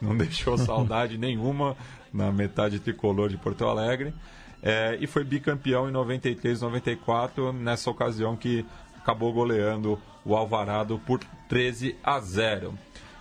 não 0.01 0.17
deixou 0.19 0.57
saudade 0.59 1.19
nenhuma 1.19 1.77
na 2.13 2.33
metade 2.33 2.79
tricolor 2.79 3.29
de 3.29 3.37
Porto 3.37 3.65
Alegre. 3.67 4.15
É, 4.63 4.99
e 5.01 5.07
foi 5.07 5.25
bicampeão 5.25 5.89
em 5.89 5.93
93 5.93 6.61
94, 6.61 7.53
nessa 7.53 7.91
ocasião 7.91 8.37
que 8.37 8.65
acabou 8.99 9.33
goleando 9.33 9.99
o 10.25 10.37
Alvarado 10.37 10.99
por 11.07 11.21
13 11.49 11.97
a 12.03 12.21
0. 12.21 12.75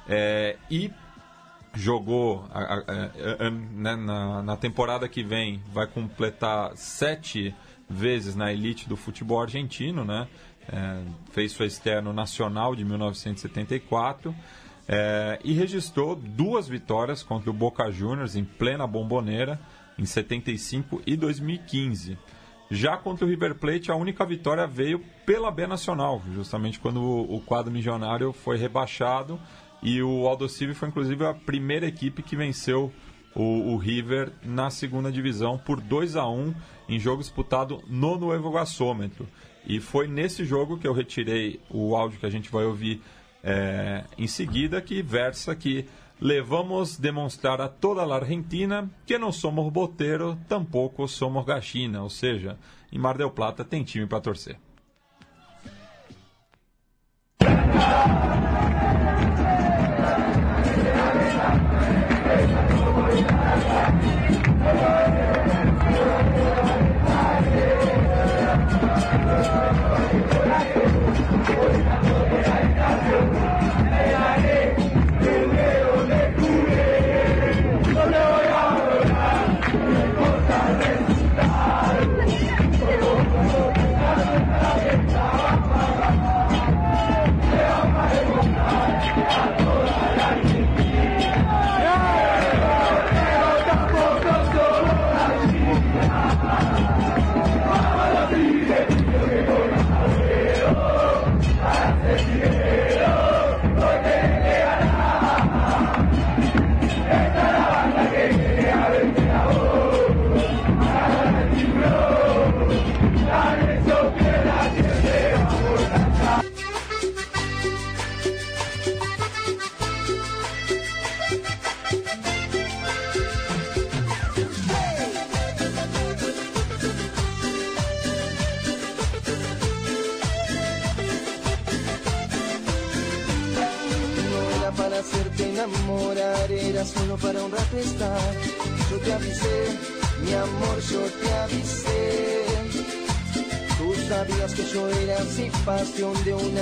É, 0.07 0.57
e 0.69 0.91
jogou 1.73 2.45
a, 2.51 2.59
a, 2.59 2.77
a, 3.47 3.49
né, 3.49 3.95
na, 3.95 4.41
na, 4.41 4.57
temporada 4.57 5.07
que 5.07 5.23
vem, 5.23 5.61
vai 5.71 5.87
completar 5.87 6.75
sete 6.75 7.55
vezes 7.89 8.35
na 8.35 8.51
elite 8.51 8.89
do 8.89 8.97
futebol 8.97 9.41
argentino, 9.41 10.03
né? 10.03 10.27
É, 10.71 11.01
fez 11.31 11.51
sua 11.51 11.65
estreia 11.65 12.01
no 12.01 12.13
Nacional 12.13 12.75
de 12.75 12.85
1974 12.85 14.35
é, 14.87 15.39
e 15.43 15.53
registrou 15.53 16.15
duas 16.15 16.67
vitórias 16.67 17.23
contra 17.23 17.49
o 17.49 17.53
Boca 17.53 17.89
Juniors 17.91 18.35
em 18.35 18.43
plena 18.43 18.85
bomboneira 18.87 19.59
em 19.97 20.05
75 20.05 21.01
e 21.05 21.15
2015. 21.15 22.17
Já 22.71 22.95
contra 22.97 23.25
o 23.25 23.29
River 23.29 23.55
Plate, 23.55 23.91
a 23.91 23.95
única 23.95 24.23
vitória 24.25 24.67
veio 24.67 25.03
pela 25.25 25.49
B 25.49 25.65
Nacional, 25.65 26.21
justamente 26.33 26.79
quando 26.79 27.01
o 27.01 27.41
quadro 27.41 27.71
milionário 27.71 28.31
foi 28.31 28.57
rebaixado 28.57 29.39
e 29.81 30.01
o 30.03 30.27
Aldosivi 30.27 30.73
foi 30.73 30.89
inclusive 30.89 31.25
a 31.25 31.33
primeira 31.33 31.87
equipe 31.87 32.21
que 32.21 32.35
venceu 32.35 32.91
o, 33.35 33.73
o, 33.73 33.77
River 33.77 34.31
na 34.43 34.69
segunda 34.69 35.11
divisão 35.11 35.57
por 35.57 35.79
2 35.79 36.15
a 36.15 36.27
1 36.27 36.53
em 36.89 36.99
jogo 36.99 37.21
disputado 37.21 37.81
no 37.87 38.17
Nuevo 38.17 38.51
Gasômetro. 38.51 39.27
E 39.65 39.79
foi 39.79 40.07
nesse 40.07 40.45
jogo 40.45 40.77
que 40.77 40.87
eu 40.87 40.93
retirei 40.93 41.59
o 41.69 41.95
áudio 41.95 42.19
que 42.19 42.25
a 42.25 42.29
gente 42.29 42.49
vai 42.49 42.65
ouvir 42.65 43.01
é, 43.43 44.03
em 44.17 44.27
seguida, 44.27 44.81
que 44.81 45.01
versa 45.01 45.55
que 45.55 45.85
levamos 46.19 46.97
demonstrar 46.97 47.61
a 47.61 47.69
toda 47.69 48.01
a 48.01 48.15
Argentina 48.15 48.89
que 49.05 49.17
não 49.17 49.31
somos 49.31 49.71
boteiro, 49.71 50.37
tampouco 50.47 51.07
somos 51.07 51.45
gachina, 51.45 52.03
ou 52.03 52.09
seja, 52.09 52.57
em 52.91 52.99
Mar 52.99 53.17
del 53.17 53.31
Plata 53.31 53.63
tem 53.63 53.83
time 53.83 54.05
para 54.05 54.21
torcer. 54.21 54.57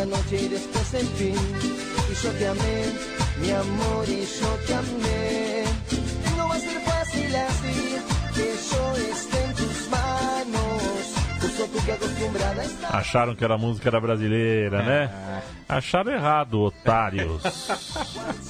De 0.07 0.13
una 0.13 0.17
noche 0.17 0.41
y 0.41 0.47
después 0.47 0.93
el 0.93 1.07
fin. 1.07 1.35
Y 2.11 2.23
yo 2.23 2.31
te 2.31 2.47
amé, 2.47 2.85
mi 3.41 3.51
amor, 3.51 4.05
y 4.07 4.25
yo 4.25 4.47
te 4.65 4.73
amé. 4.73 5.63
No 6.37 6.47
va 6.47 6.55
a 6.55 6.59
ser 6.59 6.81
fácil 6.81 7.35
así, 7.35 7.97
que 8.35 8.55
yo 8.71 9.11
esté 9.11 9.43
en 9.43 9.53
tus 9.55 9.89
manos. 9.89 11.13
Justo 11.41 11.65
tú 11.65 11.85
que 11.85 11.91
acostumbrada 11.91 12.63
estás. 12.63 12.93
Acharam 12.93 13.35
que 13.35 13.45
a 13.45 13.57
música 13.57 13.89
era 13.89 13.99
brasileira, 13.99 14.83
né? 14.83 15.09
Acharam 15.67 16.13
errado, 16.13 16.61
otários. 16.61 17.41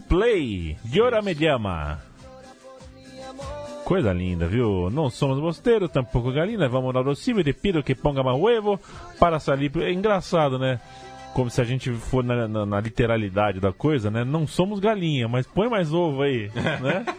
Play, 0.00 0.76
Llora 0.92 1.20
Me 1.22 1.34
Llama. 1.34 1.98
Coisa 3.84 4.12
linda, 4.12 4.46
viu? 4.48 4.90
Não 4.90 5.08
somos 5.10 5.38
bosteiros, 5.38 5.90
tampouco 5.90 6.32
galina. 6.32 6.68
Vamos 6.68 6.92
na 6.92 7.00
Rocibo, 7.00 7.44
te 7.44 7.52
pido 7.52 7.82
que 7.84 7.94
ponga 7.94 8.22
mais 8.22 8.36
huevo 8.38 8.80
para 9.18 9.38
salir. 9.38 9.70
É 9.80 9.92
engraçado, 9.92 10.58
né? 10.58 10.80
Como 11.34 11.50
se 11.50 11.60
a 11.60 11.64
gente 11.64 11.92
for 11.92 12.24
na, 12.24 12.48
na- 12.48 12.66
na 12.66 12.80
literalidade 12.80 13.60
da 13.60 13.72
coisa, 13.72 14.10
né? 14.10 14.24
Não 14.24 14.46
somos 14.46 14.80
galinha, 14.80 15.28
mas 15.28 15.46
põe 15.46 15.68
mais 15.68 15.92
ovo 15.92 16.22
aí, 16.22 16.50
né? 16.54 17.04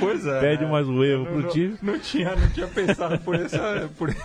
Pois 0.00 0.26
é. 0.26 0.40
Pede 0.40 0.64
né? 0.64 0.70
mais 0.70 0.86
erro 0.86 1.24
Não- 1.24 1.24
pro 1.26 1.40
não- 1.42 1.48
time. 1.48 1.76
Não 1.80 1.98
tinha, 1.98 2.34
não 2.34 2.50
tinha 2.50 2.66
pensado 2.66 3.18
por 3.20 3.34
essa. 3.36 3.88
Por... 3.96 4.12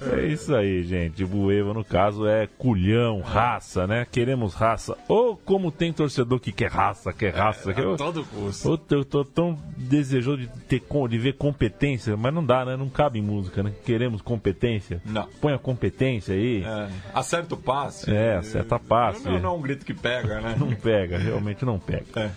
É 0.00 0.26
isso 0.26 0.54
aí, 0.54 0.82
gente. 0.82 1.24
Bueva, 1.24 1.74
no 1.74 1.84
caso, 1.84 2.26
é 2.26 2.46
culhão, 2.46 3.20
raça, 3.20 3.86
né? 3.86 4.06
Queremos 4.10 4.54
raça. 4.54 4.96
Ou 5.06 5.36
como 5.36 5.70
tem 5.70 5.92
torcedor 5.92 6.40
que 6.40 6.52
quer 6.52 6.70
raça, 6.70 7.12
quer 7.12 7.34
raça. 7.34 7.74
quer... 7.74 7.86
a 7.86 7.96
todo 7.96 8.24
custo. 8.24 8.70
Ô, 8.70 8.78
Eu 8.94 9.04
tô 9.04 9.24
tão 9.24 9.58
desejoso 9.76 10.38
de, 10.38 10.48
ter, 10.48 10.82
de 11.08 11.18
ver 11.18 11.34
competência, 11.34 12.16
mas 12.16 12.32
não 12.32 12.44
dá, 12.44 12.64
né? 12.64 12.76
Não 12.76 12.88
cabe 12.88 13.18
em 13.18 13.22
música, 13.22 13.62
né? 13.62 13.72
Queremos 13.84 14.22
competência. 14.22 15.02
Não. 15.04 15.28
Põe 15.40 15.52
a 15.52 15.58
competência 15.58 16.34
aí. 16.34 16.64
É, 16.64 16.88
acerta 17.14 17.54
o 17.54 17.58
passe. 17.58 18.10
É, 18.10 18.36
acerta 18.36 18.78
passe. 18.78 19.24
Não, 19.26 19.38
não 19.38 19.50
é 19.50 19.52
um 19.56 19.60
grito 19.60 19.84
que 19.84 19.92
pega, 19.94 20.40
né? 20.40 20.56
Não 20.58 20.74
pega, 20.74 21.18
realmente 21.18 21.64
não 21.64 21.78
pega. 21.78 22.06
É. 22.16 22.30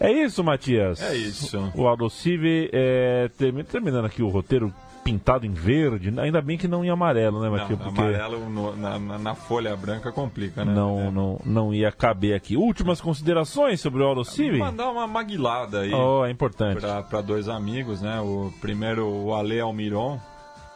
É 0.00 0.10
isso, 0.10 0.42
Matias. 0.42 1.00
É 1.00 1.14
isso. 1.14 1.70
O 1.76 1.86
Aldo 1.86 2.10
Civi, 2.10 2.68
é, 2.72 3.30
termi- 3.38 3.62
terminando 3.62 4.06
aqui 4.06 4.20
o 4.22 4.28
roteiro 4.28 4.72
pintado 5.04 5.44
em 5.44 5.52
verde, 5.52 6.12
ainda 6.20 6.40
bem 6.40 6.56
que 6.56 6.68
não 6.68 6.84
em 6.84 6.90
amarelo, 6.90 7.40
né, 7.42 7.48
Matias? 7.50 7.78
Porque 7.78 8.00
amarelo 8.00 8.48
no- 8.48 8.76
na, 8.76 8.98
na- 8.98 9.34
folha 9.34 9.74
branca 9.76 10.12
complica, 10.12 10.64
né? 10.64 10.72
não, 10.72 11.00
É. 11.00 11.10
não, 11.10 11.40
não 11.44 11.74
ia 11.74 11.90
caber 11.90 12.34
aqui. 12.34 12.56
Últimas 12.56 13.00
considerações 13.00 13.80
sobre 13.80 14.02
o 14.02 14.06
Aldo 14.06 14.24
Civi? 14.24 14.58
Mandar 14.58 14.90
uma 14.90 15.06
maguilada 15.06 15.80
aí. 15.80 15.92
Oh, 15.92 16.24
é 16.24 16.30
importante. 16.30 16.80
para 17.08 17.20
dois 17.20 17.48
amigos, 17.48 18.00
né? 18.00 18.20
O 18.20 18.52
primeiro, 18.60 19.06
o 19.08 19.34
Ale 19.34 19.58
Almiron, 19.60 20.20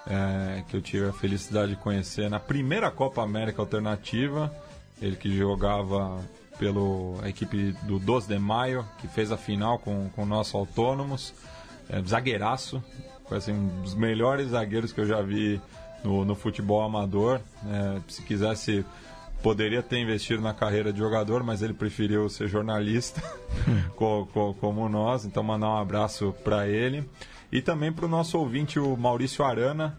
é, 0.08 0.62
que 0.68 0.76
eu 0.76 0.82
tive 0.82 1.08
a 1.08 1.12
felicidade 1.12 1.70
de 1.72 1.76
conhecer 1.76 2.28
na 2.28 2.40
primeira 2.40 2.90
Copa 2.90 3.22
América 3.22 3.62
Alternativa. 3.62 4.52
Ele 5.00 5.14
que 5.16 5.36
jogava 5.36 6.18
pelo 6.58 7.16
a 7.22 7.28
equipe 7.28 7.72
do 7.82 7.98
12 7.98 8.26
de 8.28 8.38
Maio, 8.38 8.84
que 8.98 9.06
fez 9.06 9.30
a 9.30 9.36
final 9.36 9.78
com 9.78 10.08
com 10.16 10.22
o 10.22 10.26
nosso 10.26 10.56
Autônomos. 10.56 11.34
É, 11.88 12.00
zagueiraço, 12.02 12.82
foi 13.28 13.38
assim, 13.38 13.52
um 13.52 13.82
dos 13.82 13.94
melhores 13.94 14.50
zagueiros 14.50 14.92
que 14.92 15.00
eu 15.00 15.06
já 15.06 15.20
vi 15.22 15.60
no, 16.04 16.24
no 16.24 16.34
futebol 16.34 16.82
amador. 16.82 17.40
É, 17.68 18.00
se 18.08 18.22
quisesse, 18.22 18.84
poderia 19.42 19.82
ter 19.82 19.98
investido 19.98 20.40
na 20.42 20.54
carreira 20.54 20.92
de 20.92 20.98
jogador, 20.98 21.42
mas 21.42 21.62
ele 21.62 21.74
preferiu 21.74 22.28
ser 22.28 22.48
jornalista, 22.48 23.20
co- 23.96 24.28
co- 24.32 24.54
como 24.54 24.88
nós. 24.88 25.24
Então, 25.24 25.42
mandar 25.42 25.68
um 25.68 25.76
abraço 25.78 26.34
para 26.44 26.66
ele. 26.68 27.08
E 27.50 27.60
também 27.62 27.92
para 27.92 28.06
o 28.06 28.08
nosso 28.08 28.38
ouvinte, 28.38 28.78
o 28.78 28.96
Maurício 28.96 29.44
Arana, 29.44 29.96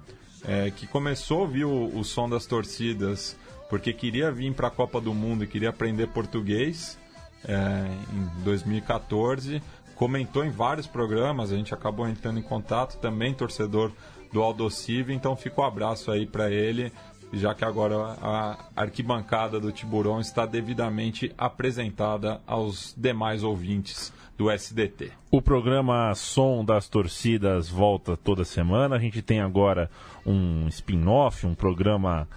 é, 0.48 0.70
que 0.72 0.86
começou 0.88 1.40
a 1.40 1.42
ouvir 1.42 1.66
o, 1.66 1.98
o 1.98 2.04
som 2.04 2.30
das 2.30 2.46
torcidas 2.46 3.36
porque 3.70 3.92
queria 3.92 4.32
vir 4.32 4.54
para 4.54 4.68
a 4.70 4.72
Copa 4.72 5.02
do 5.02 5.14
Mundo 5.14 5.44
e 5.44 5.48
queria 5.48 5.70
aprender 5.70 6.08
português 6.08 6.98
é, 7.46 7.86
em 8.14 8.44
2014. 8.44 9.62
Comentou 9.98 10.46
em 10.46 10.52
vários 10.52 10.86
programas, 10.86 11.52
a 11.52 11.56
gente 11.56 11.74
acabou 11.74 12.08
entrando 12.08 12.40
em 12.40 12.44
contato, 12.44 13.00
também 13.00 13.34
torcedor 13.34 13.92
do 14.32 14.42
Aldocive, 14.44 15.14
então 15.14 15.36
fica 15.36 15.62
o 15.62 15.64
abraço 15.64 16.12
aí 16.12 16.26
para 16.26 16.52
ele, 16.52 16.92
já 17.34 17.56
que 17.56 17.66
agora 17.66 18.16
a 18.22 18.58
arquibancada 18.76 19.60
do 19.60 19.72
Tiburão 19.72 20.20
está 20.20 20.46
devidamente 20.46 21.34
apresentada 21.38 22.40
aos 22.46 22.94
demais 22.96 23.44
ouvintes 23.44 24.14
do 24.38 24.52
SDT. 24.52 25.12
O 25.32 25.42
programa 25.42 26.14
Som 26.14 26.64
das 26.64 26.88
Torcidas 26.88 27.68
volta 27.68 28.16
toda 28.16 28.46
semana. 28.46 28.96
A 28.96 29.00
gente 29.00 29.22
tem 29.24 29.42
agora 29.42 29.90
um 30.24 30.68
spin-off, 30.68 31.48
um 31.48 31.56
programa 31.56 32.28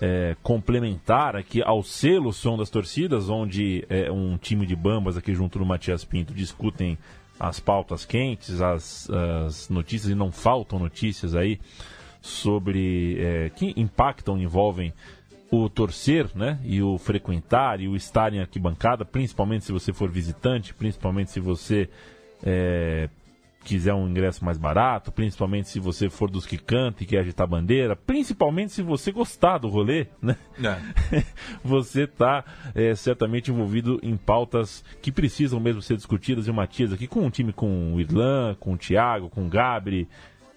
é, 0.00 0.36
complementar 0.42 1.34
aqui 1.34 1.62
ao 1.62 1.82
selo 1.82 2.32
Som 2.32 2.56
das 2.56 2.70
Torcidas, 2.70 3.28
onde 3.28 3.84
é, 3.88 4.10
um 4.10 4.36
time 4.36 4.64
de 4.64 4.76
bambas 4.76 5.16
aqui 5.16 5.34
junto 5.34 5.58
do 5.58 5.66
Matias 5.66 6.04
Pinto 6.04 6.32
discutem 6.32 6.96
as 7.38 7.60
pautas 7.60 8.04
quentes, 8.04 8.60
as, 8.60 9.08
as 9.10 9.68
notícias, 9.68 10.10
e 10.10 10.14
não 10.14 10.32
faltam 10.32 10.78
notícias 10.78 11.34
aí 11.34 11.60
sobre 12.20 13.16
é, 13.20 13.50
que 13.50 13.72
impactam, 13.76 14.38
envolvem 14.38 14.92
o 15.50 15.68
torcer, 15.68 16.28
né, 16.34 16.58
e 16.62 16.82
o 16.82 16.98
frequentar 16.98 17.80
e 17.80 17.88
o 17.88 17.96
estar 17.96 18.34
em 18.34 18.40
arquibancada, 18.40 19.04
principalmente 19.04 19.64
se 19.64 19.72
você 19.72 19.92
for 19.92 20.10
visitante, 20.10 20.74
principalmente 20.74 21.30
se 21.30 21.40
você 21.40 21.88
é, 22.44 23.08
quiser 23.64 23.92
um 23.92 24.08
ingresso 24.08 24.44
mais 24.44 24.56
barato, 24.56 25.12
principalmente 25.12 25.68
se 25.68 25.78
você 25.78 26.08
for 26.08 26.30
dos 26.30 26.46
que 26.46 26.56
canta 26.56 27.02
e 27.02 27.06
quer 27.06 27.18
agitar 27.18 27.46
bandeira, 27.46 27.94
principalmente 27.94 28.72
se 28.72 28.82
você 28.82 29.12
gostar 29.12 29.58
do 29.58 29.68
rolê, 29.68 30.06
né? 30.22 30.36
você 31.62 32.02
está 32.04 32.44
certamente 32.96 33.50
envolvido 33.50 33.98
em 34.02 34.16
pautas 34.16 34.84
que 35.02 35.12
precisam 35.12 35.60
mesmo 35.60 35.82
ser 35.82 35.96
discutidas 35.96 36.46
e 36.46 36.50
o 36.50 36.54
Matias 36.54 36.92
aqui 36.92 37.06
com 37.06 37.20
um 37.20 37.30
time 37.30 37.52
com 37.52 37.94
o 37.94 38.00
Irlan, 38.00 38.56
com 38.58 38.72
o 38.72 38.78
Thiago, 38.78 39.28
com 39.28 39.46
o 39.46 39.48
Gabri, 39.48 40.08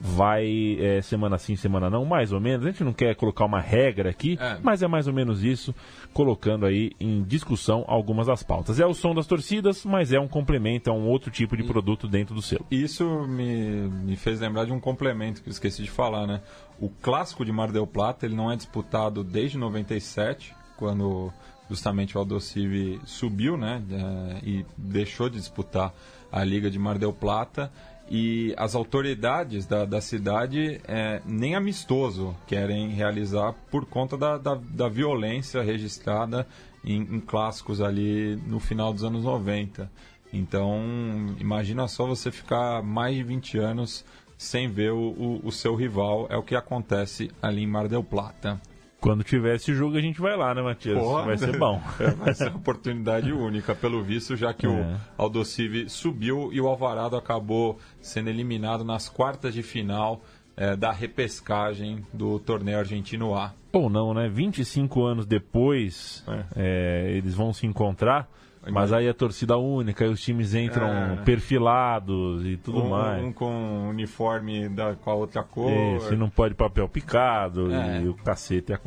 vai 0.03 0.77
é, 0.79 1.01
semana 1.01 1.37
sim, 1.37 1.55
semana 1.55 1.89
não, 1.89 2.03
mais 2.03 2.31
ou 2.31 2.39
menos. 2.39 2.65
A 2.65 2.71
gente 2.71 2.83
não 2.83 2.91
quer 2.91 3.15
colocar 3.15 3.45
uma 3.45 3.61
regra 3.61 4.09
aqui, 4.09 4.37
É. 4.41 4.57
mas 4.63 4.81
é 4.81 4.87
mais 4.87 5.07
ou 5.07 5.13
menos 5.13 5.43
isso, 5.43 5.73
colocando 6.11 6.65
aí 6.65 6.91
em 6.99 7.21
discussão 7.23 7.85
algumas 7.87 8.25
das 8.27 8.41
pautas. 8.41 8.79
É 8.79 8.85
o 8.85 8.93
som 8.95 9.13
das 9.13 9.27
torcidas, 9.27 9.85
mas 9.85 10.11
é 10.11 10.19
um 10.19 10.27
complemento, 10.27 10.89
é 10.89 10.93
um 10.93 11.07
outro 11.07 11.29
tipo 11.29 11.55
de 11.55 11.63
produto 11.63 12.07
dentro 12.07 12.33
do 12.33 12.41
selo. 12.41 12.65
Isso 12.71 13.05
me, 13.27 13.87
me 13.87 14.15
fez 14.15 14.39
lembrar 14.39 14.65
de 14.65 14.71
um 14.73 14.79
complemento 14.79 15.41
que 15.43 15.49
eu 15.49 15.51
esqueci 15.51 15.83
de 15.83 15.91
falar, 15.91 16.25
né? 16.25 16.41
O 16.79 16.89
clássico 16.89 17.45
de 17.45 17.51
Mar 17.51 17.71
del 17.71 17.85
Plata, 17.85 18.25
ele 18.25 18.35
não 18.35 18.51
é 18.51 18.55
disputado 18.55 19.23
desde 19.23 19.57
97, 19.57 20.55
quando 20.77 21.31
justamente 21.69 22.17
o 22.17 22.19
Aldocive 22.19 22.99
subiu, 23.05 23.55
né? 23.55 23.81
eh, 23.91 24.39
e 24.43 24.65
deixou 24.75 25.29
de 25.29 25.37
disputar 25.37 25.93
a 26.31 26.43
Liga 26.43 26.69
de 26.71 26.79
Mar 26.79 26.97
del 26.97 27.13
Plata. 27.13 27.71
E 28.13 28.53
as 28.57 28.75
autoridades 28.75 29.65
da, 29.65 29.85
da 29.85 30.01
cidade 30.01 30.81
eh, 30.85 31.21
nem 31.25 31.55
amistoso 31.55 32.35
querem 32.45 32.89
realizar 32.89 33.53
por 33.71 33.85
conta 33.85 34.17
da, 34.17 34.37
da, 34.37 34.55
da 34.55 34.89
violência 34.89 35.61
registrada 35.61 36.45
em, 36.83 37.03
em 37.03 37.21
clássicos 37.21 37.79
ali 37.79 38.35
no 38.45 38.59
final 38.59 38.91
dos 38.91 39.05
anos 39.05 39.23
90. 39.23 39.89
Então, 40.33 40.77
imagina 41.39 41.87
só 41.87 42.05
você 42.05 42.29
ficar 42.33 42.83
mais 42.83 43.15
de 43.15 43.23
20 43.23 43.57
anos 43.59 44.03
sem 44.37 44.67
ver 44.67 44.91
o, 44.91 44.97
o, 44.97 45.41
o 45.45 45.51
seu 45.53 45.73
rival. 45.73 46.27
É 46.29 46.35
o 46.35 46.43
que 46.43 46.53
acontece 46.53 47.31
ali 47.41 47.63
em 47.63 47.67
Mar 47.67 47.87
del 47.87 48.03
Plata. 48.03 48.59
Quando 49.01 49.23
tiver 49.23 49.55
esse 49.55 49.73
jogo, 49.73 49.97
a 49.97 50.01
gente 50.01 50.21
vai 50.21 50.37
lá, 50.37 50.53
né, 50.53 50.61
Matias? 50.61 50.97
Porra. 50.97 51.23
Vai 51.25 51.37
ser 51.37 51.57
bom. 51.57 51.81
É, 51.99 52.11
vai 52.11 52.33
ser 52.35 52.49
uma 52.49 52.57
oportunidade 52.57 53.33
única, 53.33 53.73
pelo 53.75 54.01
visto, 54.03 54.35
já 54.37 54.53
que 54.53 54.65
É. 54.67 54.69
o 54.69 54.95
Aldocive 55.17 55.89
subiu 55.89 56.53
e 56.53 56.61
o 56.61 56.67
Alvarado 56.67 57.15
acabou 57.17 57.79
sendo 57.99 58.29
eliminado 58.29 58.83
nas 58.85 59.09
quartas 59.09 59.53
de 59.55 59.63
final 59.63 60.21
eh, 60.55 60.75
da 60.75 60.91
repescagem 60.91 62.05
do 62.13 62.39
torneio 62.39 62.77
argentino 62.77 63.33
A. 63.35 63.53
Ou 63.73 63.89
não, 63.89 64.13
né? 64.13 64.29
25 64.29 65.03
anos 65.03 65.25
depois, 65.25 66.23
é, 66.55 67.11
eles 67.17 67.33
vão 67.33 67.51
se 67.53 67.65
encontrar, 67.65 68.29
mas 68.69 68.93
aí 68.93 69.07
é 69.07 69.13
torcida 69.13 69.57
única, 69.57 70.03
aí 70.03 70.09
os 70.09 70.21
times 70.21 70.53
entram 70.53 70.87
É. 70.87 71.15
perfilados 71.25 72.45
e 72.45 72.57
tudo 72.57 72.83
um, 72.83 72.89
mais. 72.89 73.23
um 73.23 73.31
com 73.33 73.89
uniforme 73.89 74.69
da, 74.69 74.95
com 74.95 75.09
a 75.09 75.15
outra 75.15 75.41
cor. 75.43 75.71
Isso, 75.97 76.13
e 76.13 76.17
não 76.17 76.29
pode 76.29 76.53
papel 76.53 76.87
picado 76.87 77.73
É. 77.73 78.01
e 78.01 78.07
o 78.07 78.13
cacete 78.13 78.73
é 78.73 78.75
a. 78.75 78.79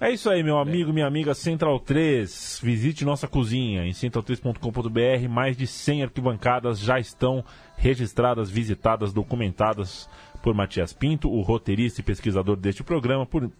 É 0.00 0.12
isso 0.12 0.30
aí, 0.30 0.44
meu 0.44 0.58
amigo, 0.58 0.92
minha 0.92 1.08
amiga 1.08 1.34
Central 1.34 1.80
3. 1.80 2.60
Visite 2.62 3.04
nossa 3.04 3.26
cozinha 3.26 3.84
em 3.84 3.90
central3.com.br. 3.90 5.28
Mais 5.28 5.56
de 5.56 5.66
100 5.66 6.04
arquibancadas 6.04 6.78
já 6.78 7.00
estão 7.00 7.44
registradas, 7.76 8.48
visitadas, 8.48 9.12
documentadas 9.12 10.08
por 10.40 10.54
Matias 10.54 10.92
Pinto, 10.92 11.28
o 11.28 11.40
roteirista 11.42 12.00
e 12.00 12.04
pesquisador 12.04 12.54
deste 12.56 12.84
programa, 12.84 13.26
por 13.26 13.50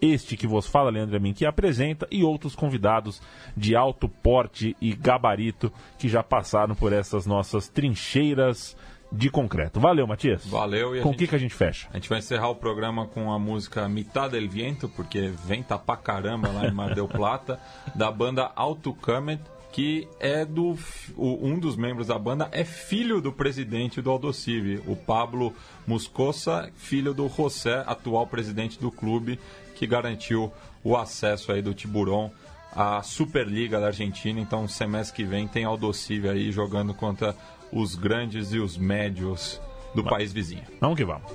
este 0.00 0.36
que 0.36 0.46
vos 0.46 0.66
fala, 0.66 0.90
Leandro 0.90 1.16
Amin, 1.16 1.32
que 1.32 1.46
apresenta, 1.46 2.06
e 2.10 2.22
outros 2.22 2.54
convidados 2.54 3.20
de 3.56 3.74
alto 3.74 4.08
porte 4.08 4.76
e 4.80 4.94
gabarito 4.94 5.72
que 5.98 6.08
já 6.08 6.22
passaram 6.22 6.74
por 6.74 6.92
essas 6.92 7.26
nossas 7.26 7.68
trincheiras 7.68 8.76
de 9.10 9.30
concreto. 9.30 9.80
Valeu, 9.80 10.06
Matias. 10.06 10.46
Valeu. 10.46 10.96
E 10.96 11.00
com 11.00 11.10
o 11.10 11.16
que, 11.16 11.26
que 11.26 11.34
a 11.34 11.38
gente 11.38 11.54
fecha? 11.54 11.88
A 11.92 11.96
gente 11.96 12.08
vai 12.08 12.18
encerrar 12.18 12.48
o 12.48 12.56
programa 12.56 13.06
com 13.06 13.32
a 13.32 13.38
música 13.38 13.88
Mitad 13.88 14.30
del 14.30 14.48
Viento, 14.48 14.88
porque 14.88 15.32
venta 15.46 15.78
pra 15.78 15.96
caramba 15.96 16.48
lá 16.48 16.66
em 16.66 16.72
Mar 16.72 16.94
del 16.94 17.08
Plata, 17.08 17.60
da 17.94 18.10
banda 18.10 18.50
Alto 18.54 18.92
Camet, 18.92 19.40
que 19.72 20.08
é 20.18 20.44
do 20.44 20.76
o, 21.16 21.46
um 21.46 21.58
dos 21.58 21.76
membros 21.76 22.06
da 22.06 22.18
banda 22.18 22.48
é 22.50 22.64
filho 22.64 23.20
do 23.20 23.30
presidente 23.30 24.00
do 24.00 24.10
Aldosivi, 24.10 24.80
o 24.86 24.96
Pablo 24.96 25.52
Muscosa, 25.86 26.70
filho 26.76 27.12
do 27.12 27.28
José, 27.28 27.84
atual 27.86 28.26
presidente 28.26 28.80
do 28.80 28.90
clube, 28.90 29.38
que 29.76 29.86
garantiu 29.86 30.52
o 30.82 30.96
acesso 30.96 31.52
aí 31.52 31.62
do 31.62 31.72
Tiburon 31.72 32.30
à 32.74 33.02
Superliga 33.02 33.78
da 33.78 33.86
Argentina. 33.86 34.40
Então, 34.40 34.66
semestre 34.66 35.14
que 35.14 35.24
vem 35.24 35.46
tem 35.46 35.64
Aldosivi 35.64 36.28
aí 36.28 36.50
jogando 36.50 36.92
contra 36.92 37.36
os 37.70 37.94
grandes 37.94 38.52
e 38.52 38.58
os 38.58 38.76
médios 38.76 39.60
do 39.94 40.02
vamos. 40.02 40.10
país 40.10 40.32
vizinho. 40.32 40.64
Vamos 40.80 40.96
que 40.96 41.04
vamos. 41.04 41.30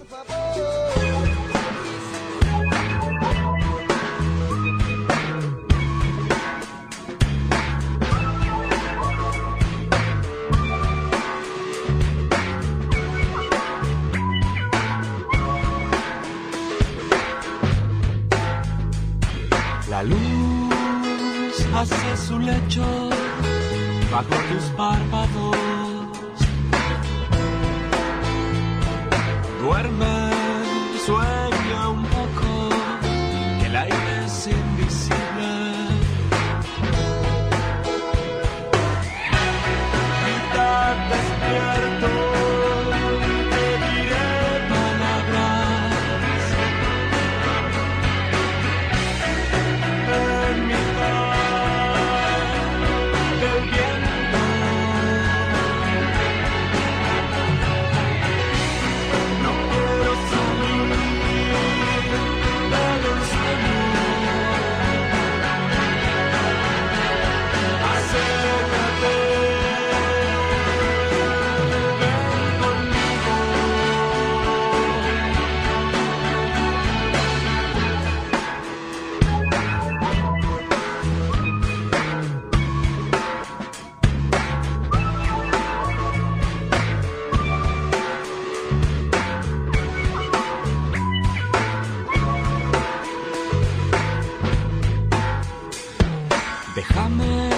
Déjame 96.74 97.50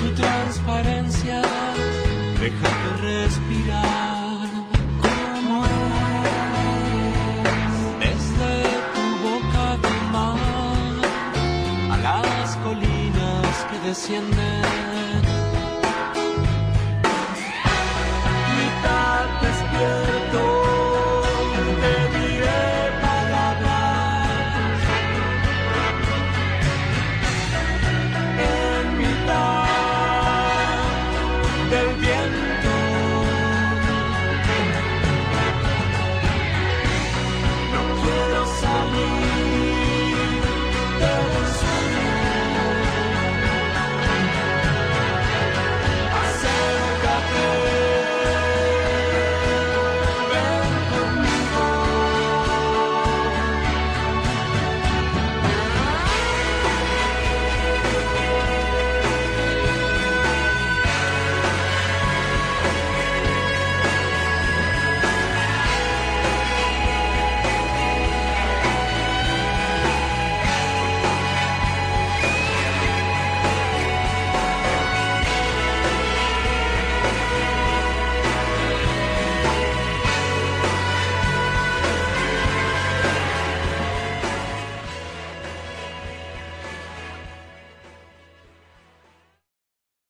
tu 0.00 0.14
transparencia, 0.14 1.42
déjame 2.40 2.90
respirar 3.00 4.48
como 5.02 5.64
es. 5.64 5.70
Desde 8.04 8.52
tu 8.94 9.04
boca 9.26 9.66
de 9.82 9.94
mar 10.12 10.94
a 11.90 11.92
las 11.98 12.48
colinas 12.58 13.52
que 13.68 13.76
descienden. 13.88 14.91